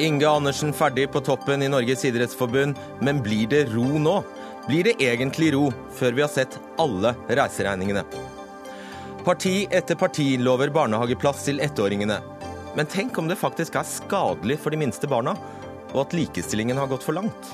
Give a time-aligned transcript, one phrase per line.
[0.00, 4.22] Inge Andersen ferdig på toppen i Norges idrettsforbund, men blir det ro nå?
[4.64, 8.06] Blir det egentlig ro før vi har sett alle reiseregningene?
[9.26, 12.16] Parti etter parti lover barnehageplass til ettåringene.
[12.78, 15.34] Men tenk om det faktisk er skadelig for de minste barna,
[15.92, 17.52] og at likestillingen har gått for langt?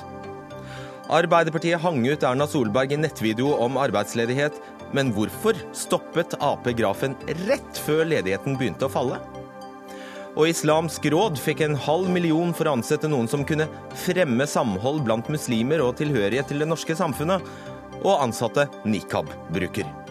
[1.11, 4.55] Arbeiderpartiet hang ut Erna Solberg i nettvideo om arbeidsledighet,
[4.95, 7.15] men hvorfor stoppet Ap grafen
[7.47, 9.19] rett før ledigheten begynte å falle?
[10.37, 13.65] Og Islamsk råd fikk en halv million for å ansette noen som kunne
[14.05, 17.41] fremme samhold blant muslimer og tilhørighet til det norske samfunnet,
[18.03, 20.06] og ansatte nikab-bruker.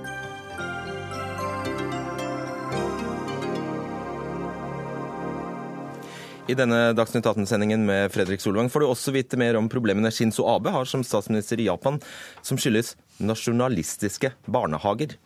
[6.46, 10.44] I denne Dagsnytt 18-sendingen med Fredrik Solvang får du også vite mer om problemene Shinzo
[10.46, 11.98] Abe har som statsminister i Japan,
[12.38, 15.16] som skyldes nasjonalistiske barnehager.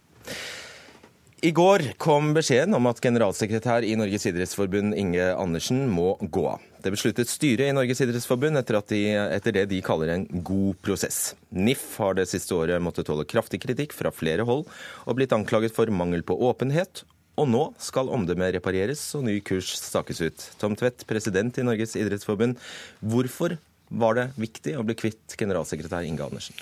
[1.45, 6.65] I går kom beskjeden om at generalsekretær i Norges idrettsforbund Inge Andersen må gå av.
[6.81, 11.35] Det besluttet styret i Norges idrettsforbund etter, de, etter, det de kaller en god prosess.
[11.53, 14.65] NIF har det siste året måttet tåle kraftig kritikk fra flere hold,
[15.05, 17.05] og blitt anklaget for mangel på åpenhet
[17.41, 20.47] og nå skal omdømmet repareres og ny kurs stakes ut.
[20.61, 22.61] Tom Tvedt, president i Norges idrettsforbund.
[23.01, 23.57] Hvorfor
[23.91, 26.59] var det viktig å bli kvitt generalsekretær Inge Andersen?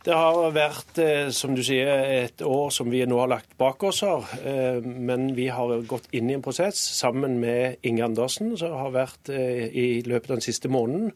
[0.00, 1.86] Det har vært, eh, som du sier,
[2.24, 4.00] et år som vi nå har lagt bak oss.
[4.00, 4.24] her.
[4.42, 8.90] Eh, men vi har gått inn i en prosess sammen med Inge Andersen, som har
[8.92, 11.12] vært eh, i løpet av den siste måneden.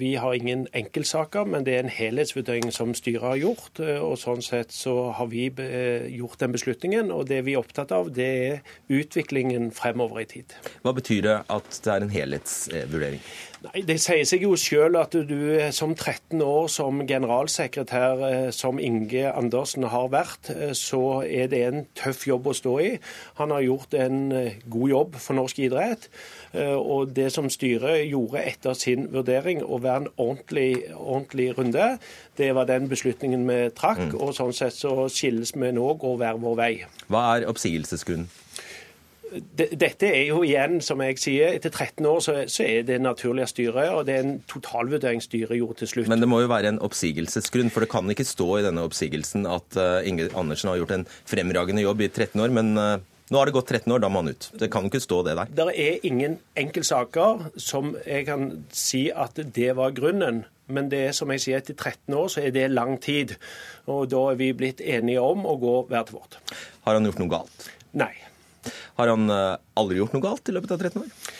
[0.00, 3.80] Vi har ingen enkeltsaker, men det er en helhetsvurdering som styret har gjort.
[3.80, 5.48] og Sånn sett så har vi
[6.14, 7.10] gjort den beslutningen.
[7.10, 10.54] og Det vi er opptatt av, det er utviklingen fremover i tid.
[10.84, 13.20] Hva betyr det at det er en helhetsvurdering?
[13.60, 15.42] Nei, Det sier seg jo selv at du
[15.76, 21.60] som 13 år som generalsekretær, eh, som Inge Andersen har vært, eh, så er det
[21.66, 22.98] en tøff jobb å stå i.
[23.36, 26.08] Han har gjort en eh, god jobb for norsk idrett.
[26.50, 31.88] Og det som styret gjorde etter sin vurdering, å være en ordentlig, ordentlig runde,
[32.38, 34.10] det var den beslutningen vi trakk.
[34.10, 34.18] Mm.
[34.20, 36.72] Og sånn sett så skilles vi nå, går hver vår vei.
[37.08, 38.30] Hva er oppsigelsesgrunnen?
[39.30, 43.50] dette er jo igjen, som jeg sier, etter 13 år så, er det naturlig av
[43.52, 46.10] styret, og det er en totalvurdering styret gjorde til slutt.
[46.10, 49.46] Men det må jo være en oppsigelsesgrunn, for det kan ikke stå i denne oppsigelsen
[49.50, 52.96] at uh, Inge Andersen har gjort en fremragende jobb i 13 år, men uh,
[53.30, 54.48] nå har det gått 13 år, da må han ut.
[54.58, 55.50] Det kan ikke stå det der.
[55.54, 60.44] Det er ingen enkeltsaker som jeg kan si at det var grunnen.
[60.70, 63.36] Men det er som jeg sier, etter 13 år så er det lang tid.
[63.90, 66.38] Og da er vi blitt enige om å gå hver til vårt.
[66.86, 67.70] Har han gjort noe galt?
[67.98, 68.12] Nei.
[68.98, 71.30] Har han eh, aldri gjort noe galt i løpet av 13 år?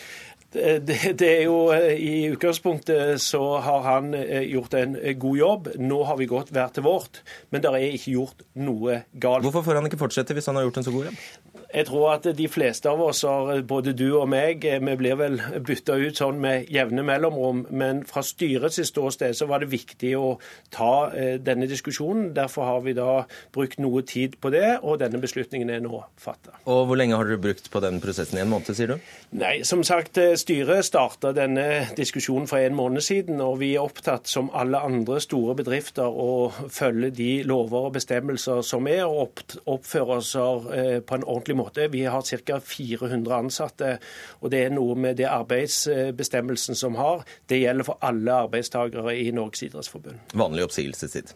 [0.53, 5.69] Det, det, er jo eh, I utgangspunktet så har han eh, gjort en god jobb.
[5.79, 9.47] Nå har vi gått hver til vårt, men det er ikke gjort noe galt.
[9.47, 11.23] Hvorfor får han ikke fortsette hvis han har gjort en så god jobb?
[11.71, 13.21] Jeg tror at de fleste av oss,
[13.67, 17.63] både du og meg, eh, vi blir vel bytta ut sånn med jevne mellomrom.
[17.71, 20.33] Men fra styrets ståsted så var det viktig å
[20.73, 22.33] ta eh, denne diskusjonen.
[22.35, 23.23] Derfor har vi da
[23.55, 26.57] brukt noe tid på det, og denne beslutningen er nå fatta.
[26.65, 28.41] Og Hvor lenge har dere brukt på den prosessen?
[28.41, 29.11] En måned, sier du?
[29.39, 33.41] Nei, som sagt, eh, styret starta denne diskusjonen for en måned siden.
[33.41, 38.61] Og vi er opptatt, som alle andre store bedrifter, å følge de lover og bestemmelser
[38.65, 41.87] som er, og oppføre oss på en ordentlig måte måte.
[41.91, 42.59] Vi har ca.
[42.59, 43.97] 400 ansatte.
[44.41, 47.23] og Det er noe med det arbeidsbestemmelsen som har.
[47.49, 50.19] Det gjelder for alle arbeidstakere i Norges idrettsforbund.
[50.33, 51.33] Vanlig oppsigelsestid?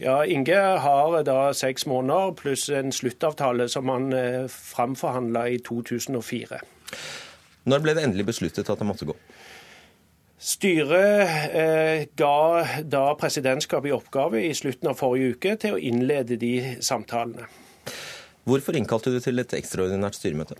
[0.00, 6.58] Ja, Inge har da seks måneder pluss en sluttavtale som han eh, framforhandla i 2004.
[7.64, 9.16] Når ble det endelig besluttet at han måtte gå?
[10.44, 12.36] Styret eh, ga
[12.84, 16.54] da presidentskapet i oppgave i slutten av forrige uke til å innlede de
[16.84, 17.48] samtalene.
[18.44, 20.58] Hvorfor innkalte du til et ekstraordinært styremøte?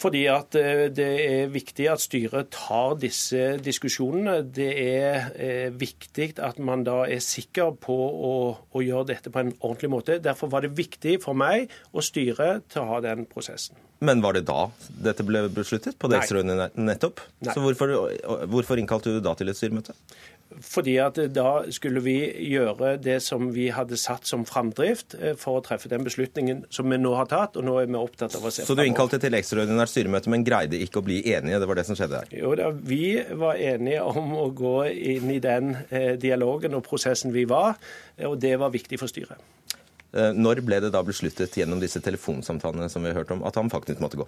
[0.00, 4.40] Fordi at eh, det er viktig at styret tar disse diskusjonene.
[4.50, 8.34] Det er eh, viktig at man da er sikker på å,
[8.74, 10.18] å gjøre dette på en ordentlig måte.
[10.22, 13.78] Derfor var det viktig for meg og styret til å ha den prosessen.
[14.00, 14.64] Men var det da
[15.04, 15.98] dette ble besluttet?
[16.00, 17.20] På det ekstraordinære nettopp?
[17.44, 17.52] Nei.
[17.54, 17.92] Så hvorfor,
[18.48, 19.94] hvorfor innkalte du da til et styremøte?
[20.50, 22.16] Fordi at da skulle vi
[22.50, 26.90] gjøre det som vi hadde satt som framdrift eh, for å treffe den beslutningen som
[26.90, 27.56] vi nå har tatt.
[27.56, 30.44] og nå er vi opptatt av å se Så du innkalte til ekstraordinært styremøte, men
[30.46, 31.60] greide ikke å bli enige?
[31.62, 32.34] Det var det som skjedde der?
[32.42, 37.34] Jo da, vi var enige om å gå inn i den eh, dialogen og prosessen
[37.36, 37.78] vi var,
[38.26, 39.38] og det var viktig for styret.
[40.10, 43.58] Eh, når ble det da besluttet gjennom disse telefonsamtalene som vi har hørt om, at
[43.60, 44.26] han faktisk måtte gå?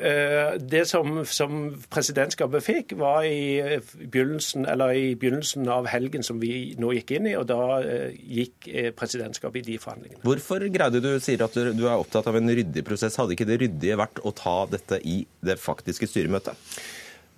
[0.00, 1.56] Eh, det som, som,
[1.92, 4.64] presidentskapet fikk, var i begynnelsen,
[4.96, 9.60] i begynnelsen, av helgen som vi nå gikk inn i, og da eh, gikk presidentskapet
[9.62, 10.22] i de forhandlingene.
[10.24, 13.60] Hvorfor greide du, sier at du er opptatt av en ryddig prosess, hadde ikke det
[13.64, 16.56] ryddige vært å ta dette i det faktiske styremøtet?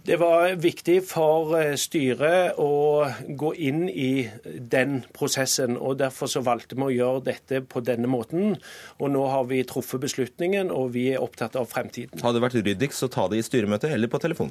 [0.02, 3.06] Det var viktig for eh, styret å
[3.38, 5.76] gå inn i den prosessen.
[5.78, 8.56] og Derfor så valgte vi å gjøre dette på denne måten.
[8.98, 12.18] og Nå har vi truffet beslutningen, og vi er opptatt av fremtiden.
[12.18, 14.50] Hadde det vært ryddigst å ta det i styremøte eller på telefon?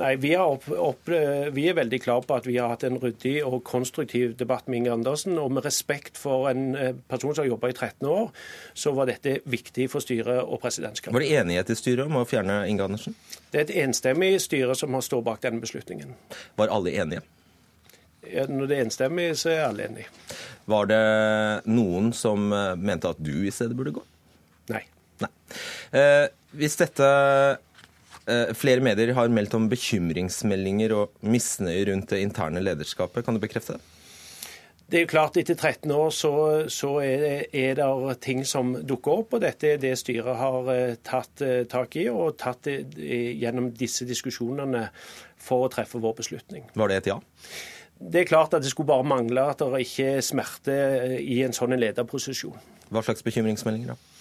[0.00, 1.12] Nei, vi er, opp, opp,
[1.52, 4.80] vi er veldig klar på at vi har hatt en ryddig og konstruktiv debatt med
[4.80, 5.36] Inge Andersen.
[5.36, 8.32] Og med respekt for en eh, person som har jobba i 13 år,
[8.72, 11.12] så var dette viktig for styret og presidentskapet.
[11.20, 13.20] Var det enighet i styret om å fjerne Inge Andersen?
[13.52, 16.14] Det er et enstemmig styre som har stått bak denne beslutningen.
[16.58, 17.22] Var alle enige?
[18.26, 20.10] Ja, når det er enstemmig, så er alle enige.
[20.66, 21.02] Var det
[21.70, 24.02] noen som eh, mente at du i stedet burde gå?
[24.72, 24.82] Nei.
[25.22, 25.30] Nei.
[25.96, 26.26] Eh,
[26.58, 27.06] hvis dette
[28.26, 33.22] eh, Flere medier har meldt om bekymringsmeldinger og misnøye rundt det interne lederskapet.
[33.26, 33.95] Kan du bekrefte det?
[34.86, 36.32] Det er jo klart Etter 13 år så,
[36.70, 39.34] så er, er, det ting som dukker opp.
[39.34, 44.06] og Dette er det styret har eh, tatt eh, tak i og tatt gjennom disse
[44.06, 44.86] diskusjonene
[45.42, 46.68] for å treffe vår beslutning.
[46.78, 47.18] Var det et ja?
[47.98, 51.40] Det er klart at det skulle bare mangle at det ikke er smerte eh, i
[51.42, 52.58] en sånn lederposisjon.
[52.86, 54.15] Hva slags bekymringsmeldinger da?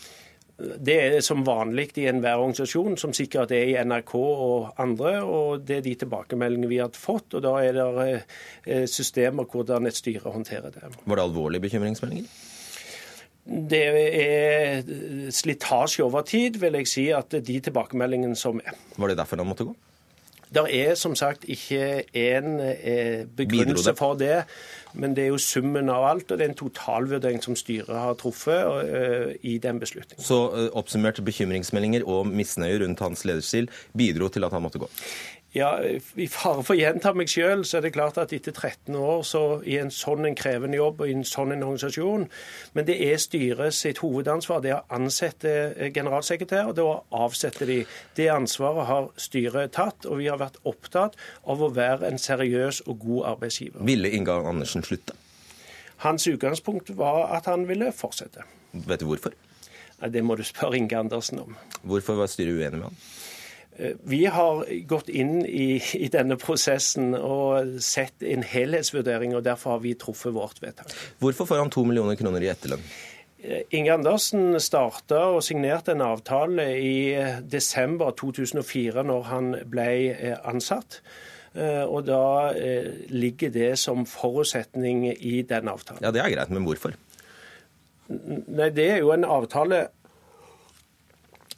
[0.58, 5.18] Det er som vanlig i enhver organisasjon, som sikkert er i NRK og andre.
[5.24, 7.36] og Det er de tilbakemeldingene vi har fått.
[7.36, 8.12] og Da er det
[8.64, 10.94] eh, systemer hvordan et styre håndterer det.
[11.04, 12.30] Var det alvorlige bekymringsmeldinger?
[13.46, 14.88] Det er
[15.30, 18.74] slitasje over tid, vil jeg si at de tilbakemeldingene som er.
[18.98, 19.76] Var det derfor han måtte gå?
[20.56, 24.46] Det er som sagt ikke en eh, begrunnelse for det,
[24.96, 28.16] men det er jo summen av alt, og det er en totalvurdering som styret har
[28.20, 30.24] truffet uh, i den beslutningen.
[30.24, 33.68] Så uh, oppsummert bekymringsmeldinger og misnøye rundt hans lederstil
[33.98, 34.90] bidro til at han måtte gå?
[35.56, 38.96] Ja, I fare for å gjenta meg sjøl, så er det klart at etter 13
[39.00, 42.26] år så i en sånn en krevende jobb og i en sånn en organisasjon
[42.76, 44.60] Men det er styret sitt hovedansvar.
[44.66, 47.78] Det er å ansette eh, generalsekretær og det å avsette de.
[48.20, 51.16] Det ansvaret har styret tatt, og vi har vært opptatt
[51.48, 53.80] av å være en seriøs og god arbeidsgiver.
[53.88, 55.16] Ville Inga Andersen slutte?
[56.04, 58.44] Hans utgangspunkt var at han ville fortsette.
[58.76, 59.32] Vet du hvorfor?
[60.12, 61.56] Det må du spørre Inge Andersen om.
[61.88, 63.00] Hvorfor var styret uenig med han?
[63.78, 69.76] Eh, vi har gått inn i, i, denne prosessen og sett en helhetsvurdering, og derfor
[69.76, 70.94] har vi truffet vårt vedtak.
[71.24, 72.86] Hvorfor får han to millioner kroner i etterlønn?
[73.44, 79.90] Eh, Inge Andersen starta og signerte en avtale i eh, desember 2004, når han ble
[80.44, 81.02] ansatt.
[81.56, 82.52] Og da
[83.16, 86.02] ligger det som forutsetning i den avtalen.
[86.04, 86.98] Ja, Det er greit, men hvorfor?
[88.12, 89.86] Nei, Det er jo en avtale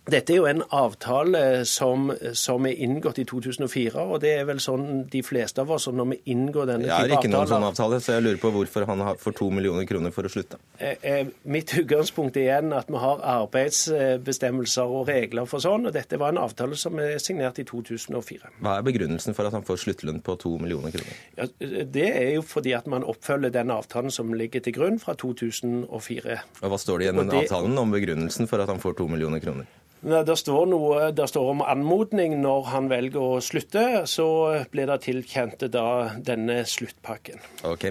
[0.08, 2.08] dette er jo en avtale som,
[2.38, 6.12] som, er inngått i 2004, og det er vel sånn de fleste av oss når
[6.14, 8.52] vi inngår denne type avtaler Jeg har ikke noen sånn avtale, så jeg lurer på
[8.56, 10.60] hvorfor han får to millioner kroner for å slutte.
[10.80, 15.96] Eh, eh, mitt utgangspunkt er igjen at vi har arbeidsbestemmelser og regler for sånn, og
[15.96, 18.54] dette var en avtale som er signert i 2004.
[18.62, 21.20] Hva er begrunnelsen for at han får sluttlønn på to millioner kroner?
[21.40, 21.50] Ja,
[21.98, 26.40] det er jo fordi at man oppfølger den avtalen som ligger til grunn fra 2004.
[26.64, 29.44] Og Hva står det i den avtalen om begrunnelsen for at han får to millioner
[29.44, 29.68] kroner?
[30.02, 34.04] Det står noe det står om anmodning når han velger å slutte.
[34.06, 34.28] Så
[34.72, 35.88] blir det tilkjent da
[36.22, 37.42] denne sluttpakken.
[37.66, 37.90] Ok.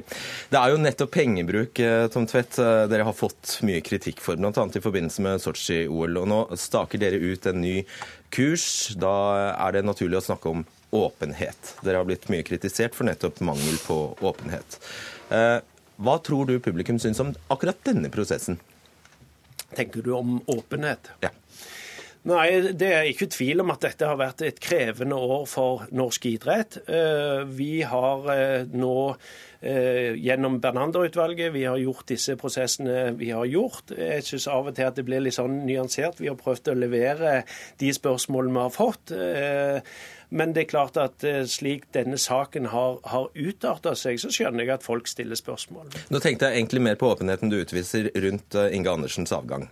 [0.52, 4.38] Det er jo nettopp pengebruk eh, Tom Tvedt, eh, dere har fått mye kritikk for,
[4.38, 4.52] bl.a.
[4.52, 6.20] i forbindelse med Sotsji-OL.
[6.22, 7.76] Og nå staker dere ut en ny
[8.34, 8.94] kurs.
[8.94, 9.16] Da
[9.56, 11.74] er det naturlig å snakke om åpenhet.
[11.82, 14.78] Dere har blitt mye kritisert for nettopp mangel på åpenhet.
[15.34, 15.58] Eh,
[15.96, 18.60] hva tror du publikum syns om akkurat denne prosessen?
[19.74, 21.10] Tenker du om åpenhet?
[21.24, 21.32] Ja.
[22.26, 26.24] Nei, Det er ikke tvil om at dette har vært et krevende år for norsk
[26.26, 26.80] idrett.
[26.90, 28.96] Eh, vi har eh, nå
[29.60, 33.94] eh, gjennom Bernander-utvalget vi har gjort disse prosessene vi har gjort.
[33.94, 36.18] Jeg syns av og til at det blir litt sånn nyansert.
[36.18, 37.38] Vi har prøvd å levere
[37.78, 39.14] de spørsmålene vi har fått.
[40.34, 44.80] Men det er klart at slik denne saken har, har utarta seg, så skjønner jeg
[44.80, 45.94] at folk stiller spørsmål.
[46.10, 49.70] Nå tenkte jeg egentlig mer på åpenheten du utviser rundt Inge Andersens avgang.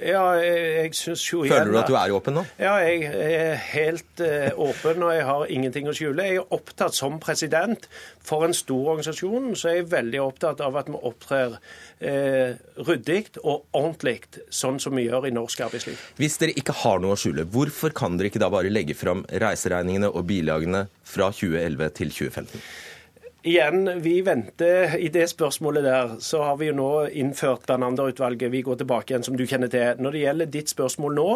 [0.00, 2.44] Ja, jeg, jeg synes jo Føler du at du er åpen nå?
[2.60, 6.26] Ja, jeg er helt eh, åpen, og jeg har ingenting å skjule.
[6.26, 7.86] Jeg er opptatt som president
[8.24, 11.58] for en stor organisasjon, så jeg er veldig opptatt av at vi opptrer
[12.00, 16.06] eh, ryddig og ordentlig, sånn som vi gjør i norsk arbeidsliv.
[16.20, 19.26] Hvis dere ikke har noe å skjule, hvorfor kan dere ikke da bare legge fram
[19.28, 22.70] reiseregningene og bilagene fra 2011 til 2015?
[23.42, 26.10] Igjen, vi venter i det spørsmålet der.
[26.20, 28.50] Så har vi jo nå innført Bernander-utvalget.
[28.52, 29.96] Vi går tilbake igjen, som du kjenner til.
[29.96, 31.28] Når det gjelder ditt spørsmål nå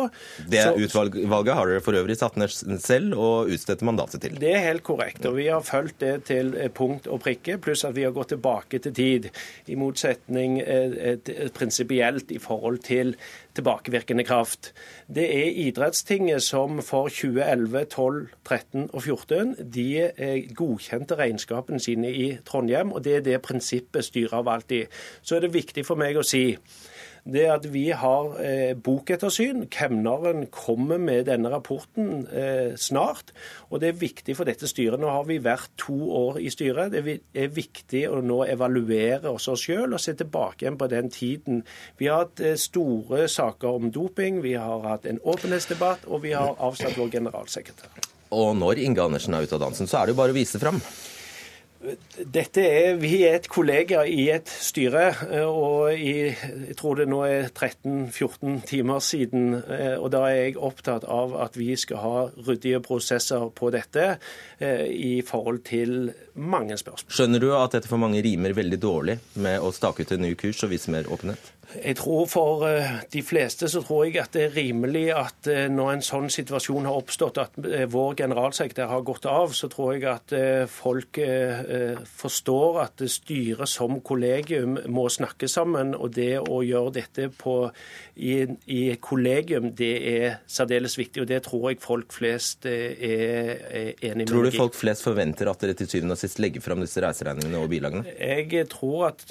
[0.52, 2.52] Det så, utvalget har dere for øvrig satt ned
[2.84, 4.37] selv og utstedt mandatet til?
[4.40, 5.25] Det er helt korrekt.
[5.25, 8.82] Og vi har fulgt det til punkt og prikke, pluss at vi har gått tilbake
[8.84, 9.30] til tid.
[9.73, 11.16] I motsetning eh,
[11.56, 13.16] prinsipielt i forhold til
[13.54, 14.73] tilbakevirkende kraft.
[15.06, 22.26] Det er idrettstinget som for 2011, 12, 13 og 14 de godkjente regnskapene sine i
[22.46, 24.84] Trondheim, og det er det prinsippet styret har valgt i.
[25.23, 26.56] Så er det viktig for meg å si
[27.25, 29.64] det at vi har eh, bokettersyn.
[29.73, 33.33] Kemneren kommer med denne rapporten eh, snart.
[33.71, 35.00] Og det er viktig for dette styret.
[35.00, 36.93] Nå har vi vært to år i styret.
[36.93, 41.64] Det er viktig å nå evaluere oss sjøl og se tilbake igjen på den tiden.
[42.00, 46.35] Vi har hatt eh, store saker om doping, vi har hatt en åpenhetsdebatt, og vi
[46.37, 48.12] har avsatt vår generalsekretær.
[48.35, 50.61] Og når Inge Andersen er ute av dansen, så er det jo bare å vise
[50.61, 50.81] fram.
[52.35, 57.07] Dette er, Vi er et kollega i et styre, eh, og i, jeg tror det
[57.11, 59.55] nå er 13-14 timer siden.
[59.62, 62.14] Eh, og Da er jeg opptatt av at vi skal ha
[62.47, 64.07] ryddige prosesser på dette
[64.59, 67.12] eh, i forhold til mange spørsmål.
[67.14, 70.35] Skjønner du at dette for mange rimer veldig dårlig med å stake ut en ny
[70.38, 71.53] kurs og vise mer åpenhet?
[71.83, 75.66] Jeg tror For eh, de fleste så tror jeg at det er rimelig at eh,
[75.73, 79.95] når en sånn situasjon har oppstått, at eh, vår generalsekretær har gått av, så tror
[79.95, 80.33] jeg at
[80.71, 81.19] folk
[82.19, 85.95] forstår at styret som kollegium må snakke sammen.
[85.95, 87.57] Og det å gjøre dette på,
[88.16, 88.35] i,
[88.71, 91.25] i kollegium, det er særdeles viktig.
[91.25, 95.50] Og det tror jeg folk flest er, er enig med Tror du folk flest forventer
[95.50, 98.14] at dere til syvende og sist legger fram disse reiseregningene og bilagene?
[98.14, 99.26] Jeg tror at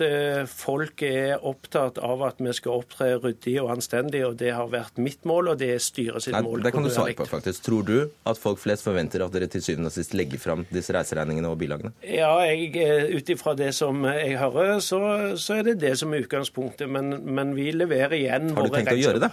[0.51, 4.69] folk er opptatt av at at vi skal opptre ryddig og anstendig, og det har
[4.71, 6.65] vært mitt mål, og det er styret sitt mål.
[6.65, 7.63] Det kan du svare på, faktisk.
[7.67, 7.95] Tror du
[8.29, 11.59] at folk flest forventer at dere til syvende og sist legger fram disse reiseregningene og
[11.61, 11.93] bilagene?
[12.07, 14.99] Ja, eh, ut ifra det som jeg hører, så,
[15.37, 16.89] så, er det det som er utgangspunktet.
[16.89, 19.31] Men, men vi leverer igjen Har du tenkt å gjøre det?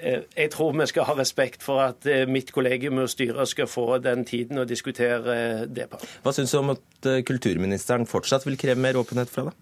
[0.00, 3.70] Eh, jeg tror vi skal ha respekt for at eh, mitt kollegium og styret skal
[3.70, 6.00] få den tiden å diskutere det på.
[6.24, 9.60] Hva syns du om at kulturministeren fortsatt vil kreve mer åpenhet fra deg?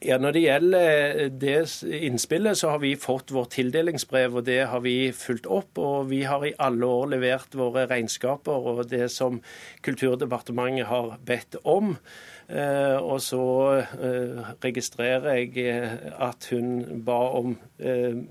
[0.00, 4.62] Ja, Når det gjelder eh, det innspillet, så har vi fått vårt tildelingsbrev, og det
[4.72, 5.76] har vi fulgt opp.
[5.76, 9.42] Og vi har i alle år levert våre regnskaper og det som
[9.84, 11.98] Kulturdepartementet har bedt om.
[12.48, 13.44] Eh, og så
[13.76, 15.68] eh, registrerer jeg
[16.16, 17.58] at hun ba om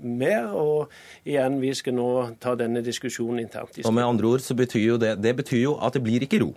[0.02, 0.50] mer.
[0.50, 0.90] Og
[1.22, 2.10] igjen, vi skal nå
[2.42, 3.78] ta denne diskusjonen internt.
[3.84, 6.42] Og med andre ord så betyr jo det, det betyr jo at det blir ikke
[6.42, 6.50] ro?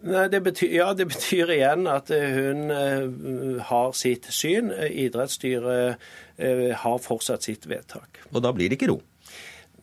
[0.00, 4.72] Nei, det betyr, ja, det betyr igjen at eh, hun uh, har sitt syn.
[4.72, 6.00] Idrettsstyret
[6.40, 8.22] uh, har fortsatt sitt vedtak.
[8.32, 9.00] Og da blir det ikke ro?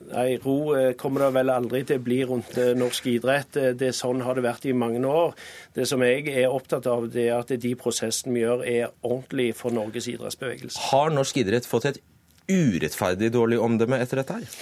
[0.07, 0.57] Nei, ro
[0.97, 3.57] kommer det vel aldri til å bli rundt norsk idrett.
[3.77, 5.33] Det Sånn har det vært i mange år.
[5.73, 9.49] Det som jeg er opptatt av, det er at de prosessene vi gjør, er ordentlig
[9.57, 10.85] for Norges idrettsbevegelse.
[10.93, 11.99] Har norsk idrett fått et
[12.47, 14.61] urettferdig dårlig omdømme etter dette her?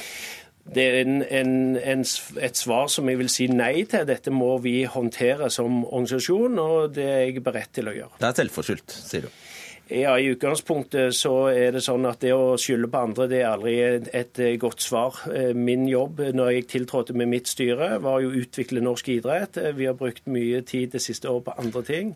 [0.66, 2.04] Det er en, en, en,
[2.42, 4.06] et svar som jeg vil si nei til.
[4.10, 8.18] Dette må vi håndtere som organisasjon, og det er jeg beredt til å gjøre.
[8.22, 9.44] Det er selvforskyldt, sier du?
[9.88, 13.52] Ja, I utgangspunktet så er det sånn at det å skylde på andre det er
[13.52, 13.76] aldri
[14.18, 15.20] et godt svar.
[15.30, 19.60] Eh, min jobb når jeg tiltrådte med mitt styre, var jo å utvikle norsk idrett.
[19.62, 22.16] Eh, vi har brukt mye tid det siste året på andre ting.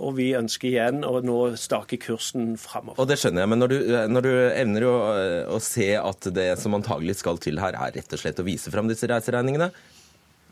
[0.00, 2.96] Og vi ønsker igjen å nå stake kursen framover.
[3.04, 3.78] Og det skjønner jeg, men når du,
[4.16, 4.96] når du evner å,
[5.58, 8.72] å, se at det som antagelig skal til her, er rett og slett å vise
[8.72, 9.68] fram disse reiseregningene,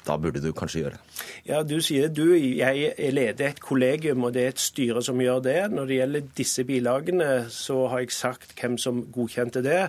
[0.06, 1.24] da burde du kanskje gjøre det.
[1.48, 5.42] Ja, Du sier du, jeg leder et kollegium, og det er et styre som gjør
[5.44, 5.58] det.
[5.72, 9.88] Når det gjelder disse bilagene, så har jeg sagt hvem som godkjente det.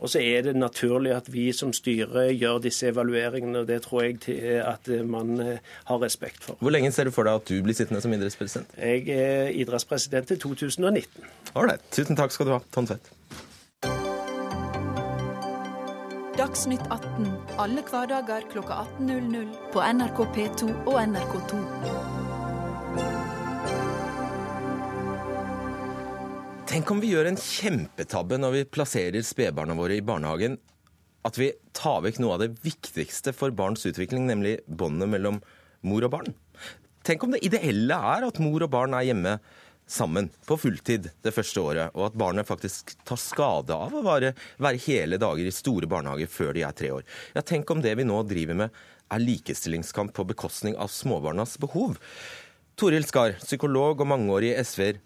[0.00, 4.06] Og så er det naturlig at vi som styre gjør disse evalueringene, og det tror
[4.06, 6.56] jeg at man eh, har respekt for.
[6.60, 8.72] Hvor lenge ser du for deg at du blir sittende som idrettspresident?
[8.78, 11.30] Jeg er idrettspresident til 2019.
[11.54, 11.84] Ålreit.
[11.92, 13.19] Tusen takk skal du ha, Tom Tvedt.
[16.40, 17.26] Dagsnytt 18
[17.60, 21.58] alle hverdager kl 18.00 på NRK P2 og NRK2.
[26.70, 30.56] Tenk om vi gjør en kjempetabbe når vi plasserer spedbarna våre i barnehagen.
[31.28, 35.42] At vi tar vekk noe av det viktigste for barns utvikling, nemlig båndet mellom
[35.84, 36.32] mor og barn.
[37.04, 39.36] Tenk om det ideelle er at mor og barn er hjemme
[39.90, 44.32] sammen på fulltid det første året, og at barnet faktisk tar skade av å være,
[44.62, 47.06] være hele dager i store barnehager før de er tre år.
[47.34, 48.80] Ja, Tenk om det vi nå driver med,
[49.10, 51.98] er likestillingskamp på bekostning av småbarnas behov.
[52.78, 55.00] Toril Skar, psykolog og mangeårig SV-er.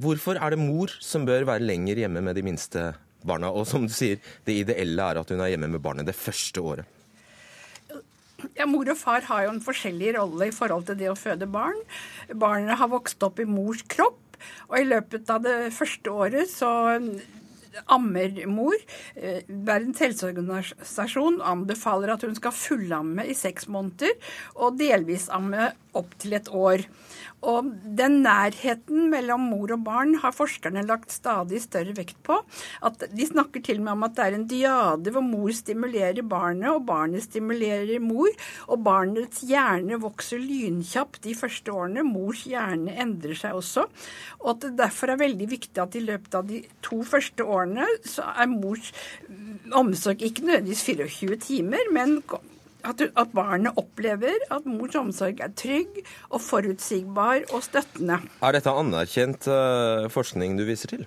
[0.00, 2.86] Hvorfor er det mor som bør være lenger hjemme med de minste
[3.26, 3.52] barna?
[3.52, 4.16] Og som du sier,
[4.48, 6.96] det ideelle er at hun er hjemme med barnet det første året.
[8.56, 11.48] Ja, Mor og far har jo en forskjellig rolle i forhold til det å føde
[11.50, 11.76] barn.
[12.32, 14.29] Barnet har vokst opp i mors kropp,
[14.68, 16.72] og i løpet av det første året så
[17.86, 18.76] ammer mor.
[19.16, 24.14] Eh, Verdens helseorganisasjon anbefaler at hun skal fullamme i seks måneder
[24.56, 26.84] og delvis amme opp til et år.
[27.40, 32.36] Og den nærheten mellom mor og barn har forskerne lagt stadig større vekt på.
[32.84, 36.20] At de snakker til og med om at det er en diade hvor mor stimulerer
[36.26, 38.28] barnet, og barnet stimulerer mor.
[38.68, 42.04] Og barnets hjerne vokser lynkjapt de første årene.
[42.06, 43.86] Mors hjerne endrer seg også.
[44.42, 47.59] Og at det derfor er veldig viktig at i løpet av de to første årene
[48.06, 48.92] så er mors
[49.72, 52.22] omsorg ikke nødvendigvis 24 timer, men
[52.84, 56.00] at, at, barnet opplever at mors omsorg er trygg
[56.30, 58.20] og forutsigbar og støttende.
[58.42, 61.06] Er dette anerkjent uh, forskning du viser til?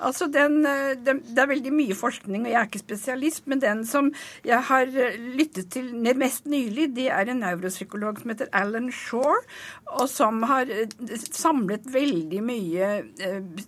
[0.00, 3.60] Altså den, eh, den, det er veldig mye forskning, og jeg er ikke spesialist, men
[3.60, 4.08] den som
[4.46, 9.42] jeg har eh, lyttet til mest nylig, det er en neuropsykolog som heter Alan Shore,
[10.00, 10.88] og som har eh,
[11.20, 12.88] samlet veldig mye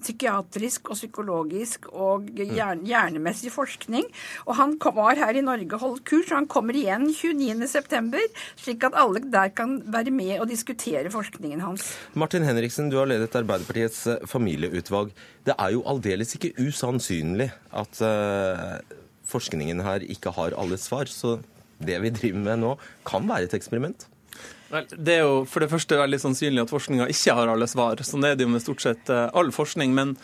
[0.01, 4.09] psykiatrisk og psykologisk og hjerne, hjernemessig forskning.
[4.47, 8.25] Og han var her i Norge og holdt kurs, og han kommer igjen 29.9.,
[8.61, 11.93] slik at alle der kan være med og diskutere forskningen hans.
[12.19, 15.13] Martin Henriksen, du har ledet Arbeiderpartiets familieutvalg.
[15.47, 18.79] Det er jo aldeles ikke usannsynlig at uh,
[19.29, 21.11] forskningen her ikke har alle svar.
[21.11, 21.39] Så
[21.83, 22.77] det vi driver med nå,
[23.09, 24.07] kan være et eksperiment.
[24.73, 28.01] Vel, det er jo for det første veldig sannsynlig at forskninga ikke har alle svar.
[28.07, 29.93] Sånn er det jo med stort sett uh, all forskning.
[29.99, 30.15] men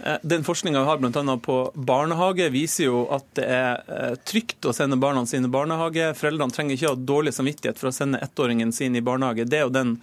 [0.00, 1.36] uh, den forskninga vi har bl.a.
[1.44, 6.12] på barnehage, viser jo at det er trygt å sende barna sine i barnehage.
[6.18, 9.46] Foreldrene trenger ikke ha dårlig samvittighet for å sende ettåringen sin i barnehage.
[9.46, 9.98] Det er jo den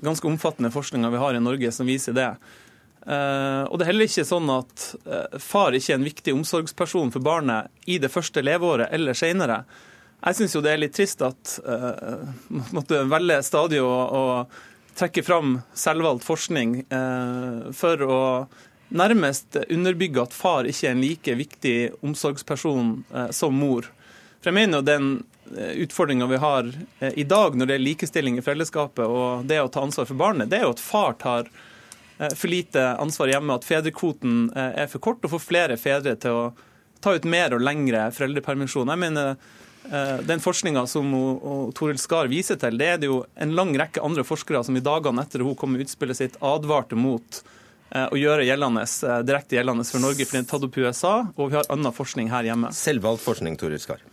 [0.00, 2.32] ganske omfattende forskninga vi har i Norge som viser det.
[3.06, 7.12] Uh, og det er heller ikke sånn at uh, far ikke er en viktig omsorgsperson
[7.14, 9.62] for barnet i det første leveåret eller senere.
[10.20, 12.28] Jeg syns jo det er litt trist at uh,
[12.76, 14.24] måtte velge stadig å, å
[15.00, 16.72] trekke fram selvvalgt forskning
[17.72, 18.18] for å
[18.92, 22.90] nærmest underbygge at far ikke er en like viktig omsorgsperson
[23.32, 23.86] som mor.
[24.42, 25.08] For jeg mener jo den
[25.86, 26.68] utfordringa vi har
[27.14, 30.50] i dag når det er likestilling i foreldreskapet og det å ta ansvar for barnet,
[30.50, 31.68] det er jo at far tar Eh,
[32.34, 36.36] for lite ansvar hjemme, at fedrekvoten eh, er for kort, og får flere fedre til
[36.36, 36.44] å
[37.00, 38.92] ta ut mer og lengre foreldrepermisjon.
[38.92, 41.14] Jeg mener eh, den forskninga som
[41.76, 44.84] Toril Skar viser til, det er det jo en lang rekke andre forskere som i
[44.84, 47.42] dagene etter hun kom med utspillet sitt, advarte mot
[47.90, 48.84] å gjøre gjeldende,
[49.26, 51.90] direkte gjeldende for Norge, for den er tatt opp i USA, og vi har annen
[51.90, 52.70] forskning her hjemme.
[52.70, 54.04] Selvvalgt forskning, Toril Skar.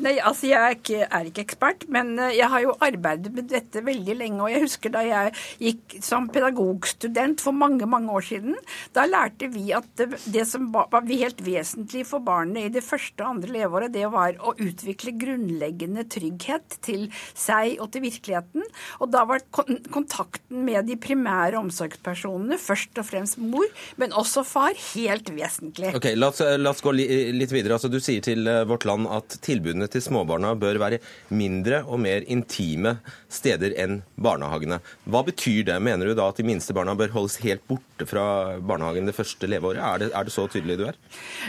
[0.00, 3.48] Nei, altså Jeg er ikke, er ikke, ekspert, men eh, jeg har jo arbeidet med
[3.50, 4.40] dette veldig lenge.
[4.44, 8.56] Og jeg husker da jeg gikk som pedagogstudent for mange mange år siden.
[8.96, 13.24] Da lærte vi at det, det som var helt vesentlig for barnet i det første
[13.24, 18.64] og andre leveåret, det var å utvikle grunnleggende trygghet til seg og til virkeligheten.
[19.02, 23.68] Og da var kontakten med de primære omsorgspersonene, først og fremst mor,
[24.00, 25.92] men også far, helt vesentlig.
[25.96, 27.76] Ok, La oss, la oss gå litt videre.
[27.76, 31.00] Altså, du sier til eh, Vårt Land at tilbudene til småbarna bør være
[31.34, 32.96] mindre og mer intime
[33.32, 34.80] steder enn barnehagene.
[35.10, 35.78] Hva betyr det?
[35.82, 39.50] Mener du da at de minste barna bør holdes helt borte fra barnehagen det første
[39.50, 39.82] leveåret?
[39.82, 40.98] Er det, er det så tydelig du er?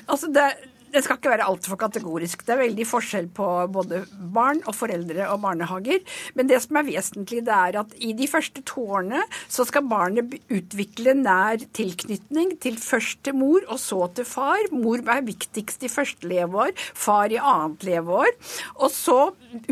[0.07, 0.49] Altså, det,
[0.93, 2.43] det skal ikke være altfor kategorisk.
[2.45, 4.03] Det er veldig forskjell på både
[4.33, 6.03] barn og foreldre og barnehager.
[6.37, 9.87] Men det som er vesentlig, det er at i de første to årene så skal
[9.89, 14.69] barnet utvikle nær tilknytning til først til mor og så til far.
[14.73, 18.29] Mor er viktigst i første leveår, far i annet leveår.
[18.77, 19.17] Og så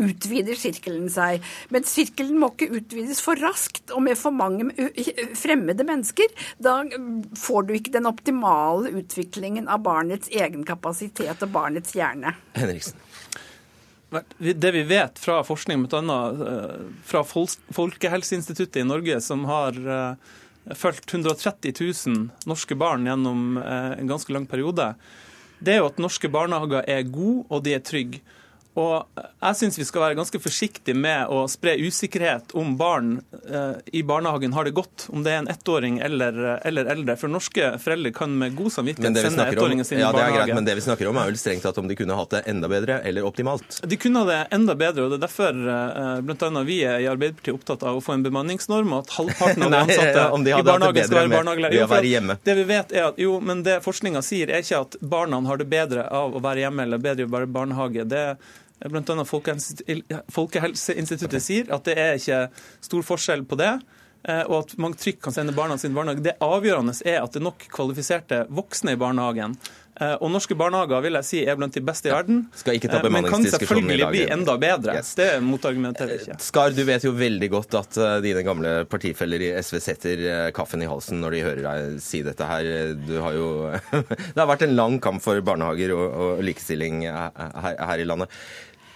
[0.02, 1.42] utvider sirkelen seg.
[1.70, 4.72] Men sirkelen må ikke utvides for raskt og med for mange
[5.38, 6.34] fremmede mennesker.
[6.62, 6.80] Da
[7.38, 12.34] får du ikke den optimale utviklingen av barnets egen kapasitet aktivitet og barnets hjerne.
[12.54, 12.98] Henriksen.
[14.38, 16.18] Det vi vet fra forskning, bl.a.
[16.30, 23.98] Eh, fra Folkehelseinstituttet i Norge, som har eh, fulgt 130 000 norske barn gjennom eh,
[23.98, 24.94] en ganske lang periode,
[25.60, 28.20] det er jo at norske barnehager er gode og de er trygge.
[28.72, 33.82] Og jeg syns vi skal være ganske forsiktige med å spre usikkerhet om barn eh,
[33.92, 37.18] i barnehagen har det godt, om det er en ettåring eller, eller eldre.
[37.20, 40.46] For norske foreldre kan med god samvittighet sende ettåringen sin ja, i barnehage.
[40.46, 42.42] Greit, men det vi snakker om er vel strengt tatt om de kunne hatt det
[42.48, 43.82] enda bedre eller optimalt?
[43.84, 46.64] De kunne ha det enda bedre, og det er derfor eh, bl.a.
[46.64, 49.80] vi er i Arbeiderpartiet opptatt av å få en bemanningsnorm, og at halvparten av de
[49.84, 52.40] ansatte de i barnehagen skal være barnehagelærere.
[52.48, 55.60] Det vi vet er at jo, men det forskninga sier, er ikke at barna har
[55.60, 58.08] det bedre av å være hjemme eller bedre å være barnehage.
[58.08, 58.26] Det
[58.90, 59.24] Bl.a.
[60.32, 62.40] Folkehelseinstituttet sier at det er ikke
[62.82, 63.72] stor forskjell på det
[64.28, 66.24] eh, og at man trygt kan sende barna sine i barnehage.
[66.24, 69.56] Det avgjørende er at det er nok kvalifiserte voksne i barnehagen.
[70.00, 72.46] Eh, og norske barnehager vil jeg si er blant de beste i verden.
[72.64, 74.96] Eh, Men kan selvfølgelig bli enda bedre.
[74.96, 75.12] Yes.
[75.18, 76.38] Det motargumenterer jeg ikke.
[76.40, 80.48] Skar, du vet jo veldig godt at eh, dine gamle partifeller i SV setter eh,
[80.56, 82.72] kaffen i halsen når de hører deg si dette her.
[83.04, 83.48] Du har jo
[84.32, 88.32] Det har vært en lang kamp for barnehager og, og likestilling her, her i landet.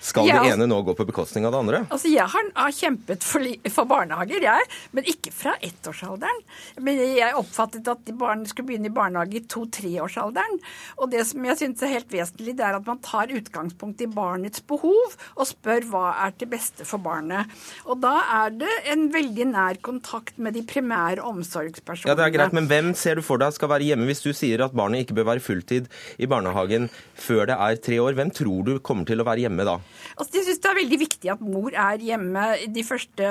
[0.06, 0.38] Skal Ja.
[0.44, 1.78] det ene nå gå på bekostning av det andre?
[1.90, 3.42] Altså, Jeg har, har kjempet for,
[3.74, 6.38] for barnehager, jeg, men ikke fra ettårsalderen.
[6.80, 10.60] Men jeg oppfattet at barn skulle begynne i barnehage i to-treårsalderen.
[11.02, 14.08] Og det som jeg syns er helt vesentlig, det er at man tar utgangspunkt i
[14.10, 17.50] barnets behov og spør hva er til beste for barnet.
[17.90, 18.14] Og da
[18.44, 22.12] er det en veldig nær kontakt med de primære omsorgspersonene.
[22.14, 24.30] Ja, det er greit, Men hvem ser du for deg skal være hjemme hvis du
[24.36, 25.90] sier at barnet ikke bør være fulltid
[26.22, 26.88] i barnehagen
[27.18, 28.14] før det er tre år?
[28.14, 29.78] Hvem tror du kommer til å være hjemme da?
[30.16, 33.30] Altså, jeg synes Det er veldig viktig at mor er hjemme de første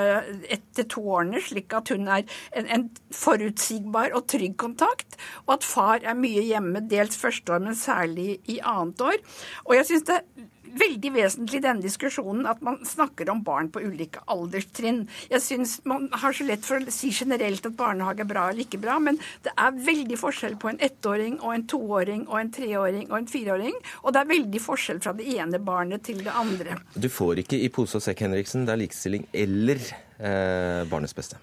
[0.56, 2.24] ett til to årene, slik at hun er
[2.56, 5.18] en, en forutsigbar og trygg kontakt.
[5.46, 9.18] Og at far er mye hjemme, dels første år, men særlig i annet år.
[9.66, 10.46] Og jeg synes det er
[10.80, 15.04] veldig vesentlig i denne diskusjonen at man snakker om barn på ulike alderstrinn.
[15.30, 18.64] Jeg synes Man har så lett for å si generelt at barnehage er bra eller
[18.64, 22.52] ikke bra, men det er veldig forskjell på en ettåring og en toåring og en
[22.52, 23.76] treåring og en fireåring.
[24.02, 26.80] Og det er veldig forskjell fra det ene barnet til det andre.
[26.94, 28.66] Du får ikke i pose og sekk, Henriksen.
[28.66, 31.40] Det er likestilling eller eh, barnets beste.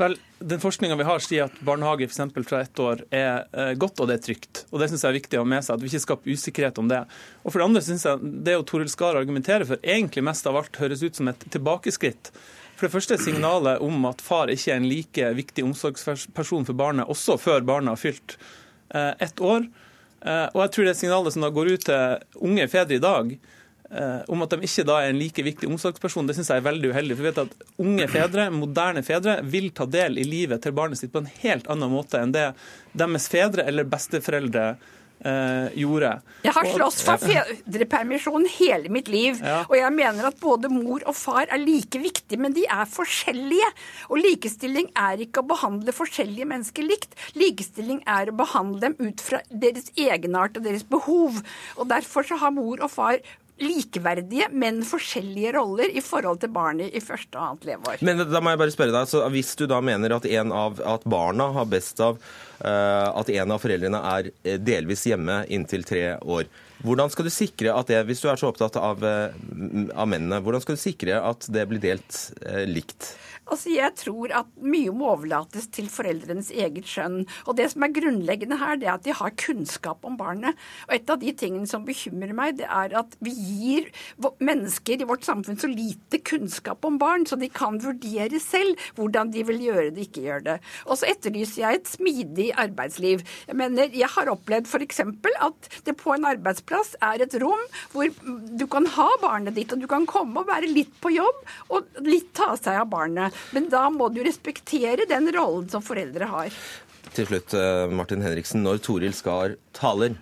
[0.00, 4.00] Vel, Den forskninga vi har, sier at barnehage for fra ett år er eh, godt
[4.00, 4.62] og det er trygt.
[4.70, 6.80] Og Det synes jeg er viktig å ha med seg, at vi ikke skaper usikkerhet
[6.80, 7.02] om det.
[7.44, 10.56] Og For det andre synes jeg det jo Toril Skar argumenterer for, egentlig mest av
[10.56, 12.32] alt høres ut som et tilbakeskritt.
[12.78, 16.80] For det første er signalet om at far ikke er en like viktig omsorgsperson for
[16.80, 18.38] barnet, også før barnet har fylt
[18.96, 19.68] eh, ett år.
[20.24, 23.34] Eh, og jeg tror det signalet som da går ut til unge fedre i dag,
[24.30, 26.92] om at de ikke da er en like viktig omsorgsperson, det syns jeg er veldig
[26.92, 27.16] uheldig.
[27.18, 31.00] For vi vet at unge fedre, moderne fedre, vil ta del i livet til barnet
[31.00, 32.52] sitt på en helt annen måte enn det
[32.94, 34.68] deres fedre eller besteforeldre
[35.26, 36.12] eh, gjorde.
[36.46, 39.64] Jeg har slåss for fedrepermisjon hele mitt liv, Ja.
[39.68, 43.68] og jeg mener at både mor og far er like viktige, men de er forskjellige.
[44.08, 47.14] Og likestilling er ikke å behandle forskjellige mennesker likt.
[47.34, 51.42] Likestilling er å behandle dem ut fra deres egenart og deres behov.
[51.76, 53.18] Og derfor så har mor og far
[53.60, 58.04] likeverdige, men forskjellige roller i forhold til barnet i første og annet leveår.
[58.06, 61.50] Men da må jeg bare spørre deg, Hvis du da mener at, av, at barna
[61.56, 66.48] har best av uh, at en av foreldrene er eh, delvis hjemme inntil tre år,
[66.80, 69.28] hvordan skal du sikre at det, hvis du er så opptatt av, uh,
[69.92, 73.12] av mennene, hvordan skal du sikre at det blir delt uh, likt?
[73.50, 77.24] Altså, Jeg tror at mye må overlates til foreldrenes eget skjønn.
[77.50, 80.58] Og det som er grunnleggende her, det er at de har kunnskap om barnet.
[80.86, 83.88] Og et av de tingene som bekymrer meg, det er at vi gir
[84.38, 89.32] mennesker i vårt samfunn så lite kunnskap om barn, så de kan vurdere selv hvordan
[89.34, 90.56] de vil gjøre det, ikke gjøre det.
[90.86, 93.24] Og så etterlyser jeg et smidig arbeidsliv.
[93.48, 95.02] Jeg mener, jeg har opplevd f.eks.
[95.02, 98.06] at det på en arbeidsplass er et rom hvor
[98.60, 101.42] du kan ha barnet ditt, og du kan komme og være litt på jobb
[101.74, 103.39] og litt ta seg av barnet.
[103.56, 106.54] Men da må du respektere den rollen som foreldre har.
[107.14, 110.14] Til slutt, eh, Martin Henriksen, når Toril Skar taler,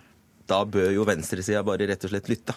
[0.48, 2.56] da bør jo venstresida bare rett og slett lytte.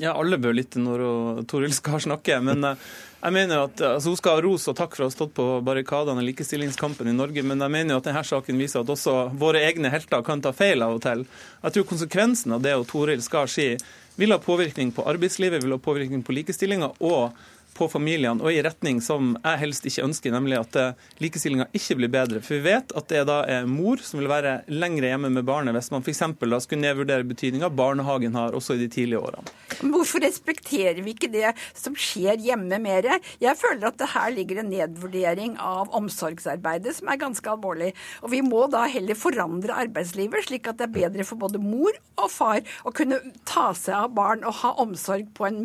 [0.00, 2.40] Ja, alle bør lytte når Toril Skar snakker.
[2.44, 2.84] Men eh,
[3.22, 5.46] jeg mener at altså, hun skal ha ros og takk for å ha stått på
[5.66, 7.44] barrikadene i likestillingskampen i Norge.
[7.46, 10.54] Men jeg mener jo at denne saken viser at også våre egne helter kan ta
[10.56, 11.26] feil av og til.
[11.62, 13.82] Jeg tror konsekvensen av det og Toril Skar sier,
[14.16, 17.36] vil ha påvirkning på arbeidslivet, vil ha påvirkning på likestillinga og
[17.76, 21.98] på familiene, og i retning som jeg helst ikke ønsker, nemlig at eh, likestillinga ikke
[22.00, 22.42] blir bedre.
[22.44, 25.76] For vi vet at det da er mor som vil være lengre hjemme med barnet
[25.76, 26.22] hvis man f.eks.
[26.38, 29.56] da skulle nedvurdere betydninga barnehagen har også i de tidlige årene.
[29.82, 33.08] Hvorfor respekterer vi ikke det som skjer hjemme mer?
[33.42, 37.92] Jeg føler at det her ligger en nedvurdering av omsorgsarbeidet som er ganske alvorlig.
[38.22, 41.96] Og vi må da heller forandre arbeidslivet, slik at det er bedre for både mor
[42.20, 45.62] og far å kunne ta seg av barn og ha omsorg på en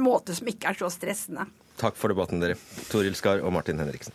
[0.00, 1.48] måte som ikke er så stressende.
[1.78, 2.58] Takk for debatten, dere.
[2.90, 4.14] Toril Skar og Martin Henriksen.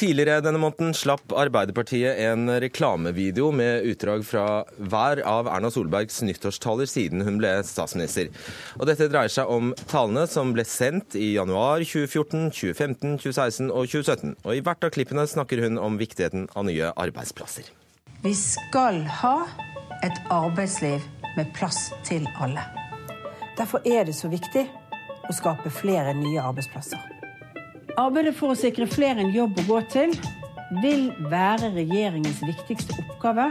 [0.00, 4.44] Tidligere denne måneden slapp Arbeiderpartiet en reklamevideo med utdrag fra
[4.78, 8.30] hver av Erna Solbergs nyttårstaler siden hun ble statsminister.
[8.78, 13.92] Og dette dreier seg om talene som ble sendt i januar 2014, 2015, 2016 og
[13.92, 14.32] 2017.
[14.40, 17.68] Og i hvert av klippene snakker hun om viktigheten av nye arbeidsplasser.
[18.24, 19.36] Vi skal ha
[20.02, 21.04] et arbeidsliv
[21.36, 22.62] med plass til alle.
[23.58, 24.66] Derfor er det så viktig
[25.28, 27.00] å skape flere nye arbeidsplasser.
[28.00, 30.14] Arbeidet for å sikre flere en jobb å gå til
[30.80, 33.50] vil være regjeringens viktigste oppgave.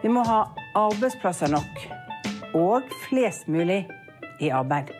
[0.00, 0.44] Vi må ha
[0.78, 1.84] arbeidsplasser nok
[2.56, 3.82] og flest mulig
[4.40, 4.94] i arbeid.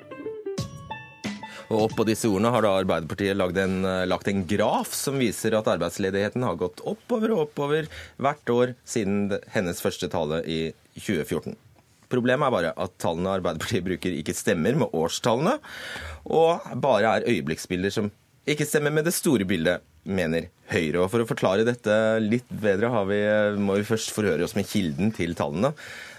[1.71, 5.55] Og oppå disse ordene har da Arbeiderpartiet lagt en, eh, lagt en graf som viser
[5.55, 7.87] at arbeidsledigheten har gått oppover og oppover
[8.19, 11.59] hvert år siden hennes første tale i 2014.
[12.11, 15.59] Problemet er bare at tallene Arbeiderpartiet bruker ikke stemmer med årstallene,
[16.27, 18.11] og bare er øyeblikksbilder som
[18.51, 21.03] ikke stemmer med det store bildet, mener Høyre.
[21.03, 23.19] Og For å forklare dette litt bedre vi,
[23.61, 25.75] må vi først forhøre oss med kilden til tallene.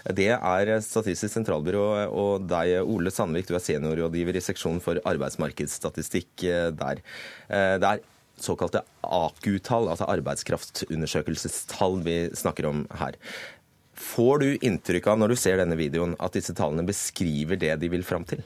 [0.06, 6.46] Det er Statistisk sentralbyrå og deg, Ole Sandvik, du er seniorrådgiver i seksjonen for arbeidsmarkedsstatistikk
[6.46, 7.02] eh, der.
[7.48, 8.04] Eh, det er
[8.42, 13.18] såkalte AKU-tall, altså arbeidskraftundersøkelsestall, vi snakker om her.
[14.02, 17.90] Får du inntrykk av når du ser denne videoen at disse tallene beskriver det de
[17.92, 18.42] vil fram til?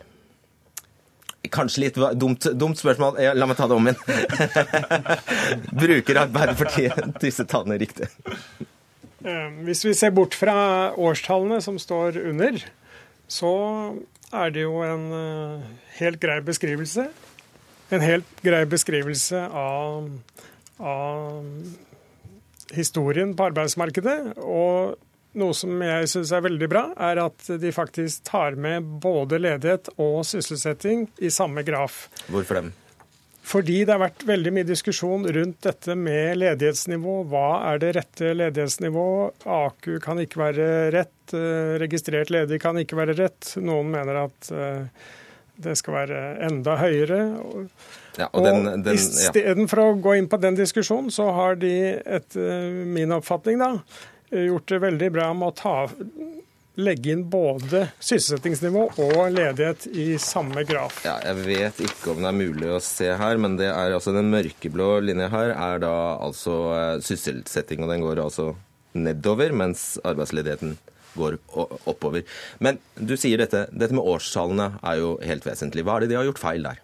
[1.52, 3.20] Kanskje litt dumt, dumt spørsmål.
[3.38, 4.00] La meg ta det om igjen.
[5.82, 8.08] Bruker Arbeiderpartiet disse tallene riktig?
[9.26, 12.58] Eh, hvis vi ser bort fra årstallene som står under,
[13.30, 13.54] så
[14.34, 15.66] er det jo en eh,
[16.00, 17.08] helt grei beskrivelse.
[17.94, 20.10] En helt grei beskrivelse av,
[20.82, 21.44] av
[22.74, 24.18] historien på arbeidsmarkedet.
[24.42, 24.96] Og
[25.38, 29.92] noe som jeg syns er veldig bra, er at de faktisk tar med både ledighet
[29.96, 32.06] og sysselsetting i samme graf.
[32.32, 32.74] Hvorfor dem?
[33.46, 37.20] Fordi det har vært veldig mye diskusjon rundt dette med ledighetsnivå.
[37.30, 39.04] Hva er det rette ledighetsnivå?
[39.46, 41.14] AKU kan ikke være rett.
[41.30, 43.52] Eh, registrert ledig kan ikke være rett.
[43.62, 45.06] Noen mener at eh,
[45.62, 47.20] det skal være enda høyere.
[48.18, 48.98] Ja, og den, den, ja.
[48.98, 51.72] Istedenfor å gå inn på den diskusjonen, så har de,
[52.18, 53.76] etter min oppfatning, da,
[54.30, 55.76] gjort det veldig bra med å ta,
[56.76, 61.00] legge inn både sysselsettingsnivå og ledighet i samme graf.
[61.06, 64.12] Ja, jeg vet ikke om det er mulig å se her, men det er altså
[64.16, 68.52] den mørkeblå linja her er da altså eh, sysselsetting, og den går altså
[68.96, 70.76] nedover, mens arbeidsledigheten
[71.16, 71.38] går
[71.88, 72.26] oppover.
[72.60, 75.84] Men du sier dette, dette med årstallene er jo helt vesentlig.
[75.86, 76.82] Hva er det de har gjort feil der?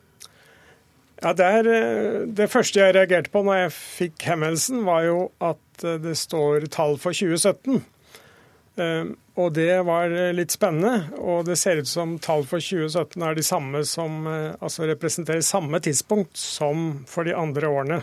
[1.23, 5.19] Ja, det, er, eh, det første jeg reagerte på når jeg fikk henvendelsen, var jo
[5.45, 7.83] at eh, det står tall for 2017.
[8.81, 11.09] Eh, og det var litt spennende.
[11.21, 15.81] Og det ser ut som tall for 2017 er de samme som altså representerer samme
[15.81, 18.03] tidspunkt som for de andre årene.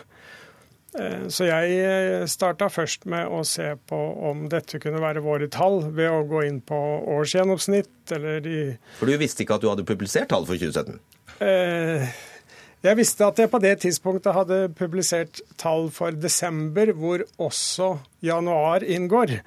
[1.30, 6.10] Så jeg starta først med å se på om dette kunne være våre tall, ved
[6.10, 6.80] å gå inn på
[7.13, 8.56] årsgjennomsnitt eller de
[8.98, 10.98] For du visste ikke at du hadde publisert tall for 2017?
[11.46, 12.10] Eh,
[12.86, 18.86] jeg visste at jeg på det tidspunktet hadde publisert tall for desember, hvor også januar
[18.88, 19.39] inngår.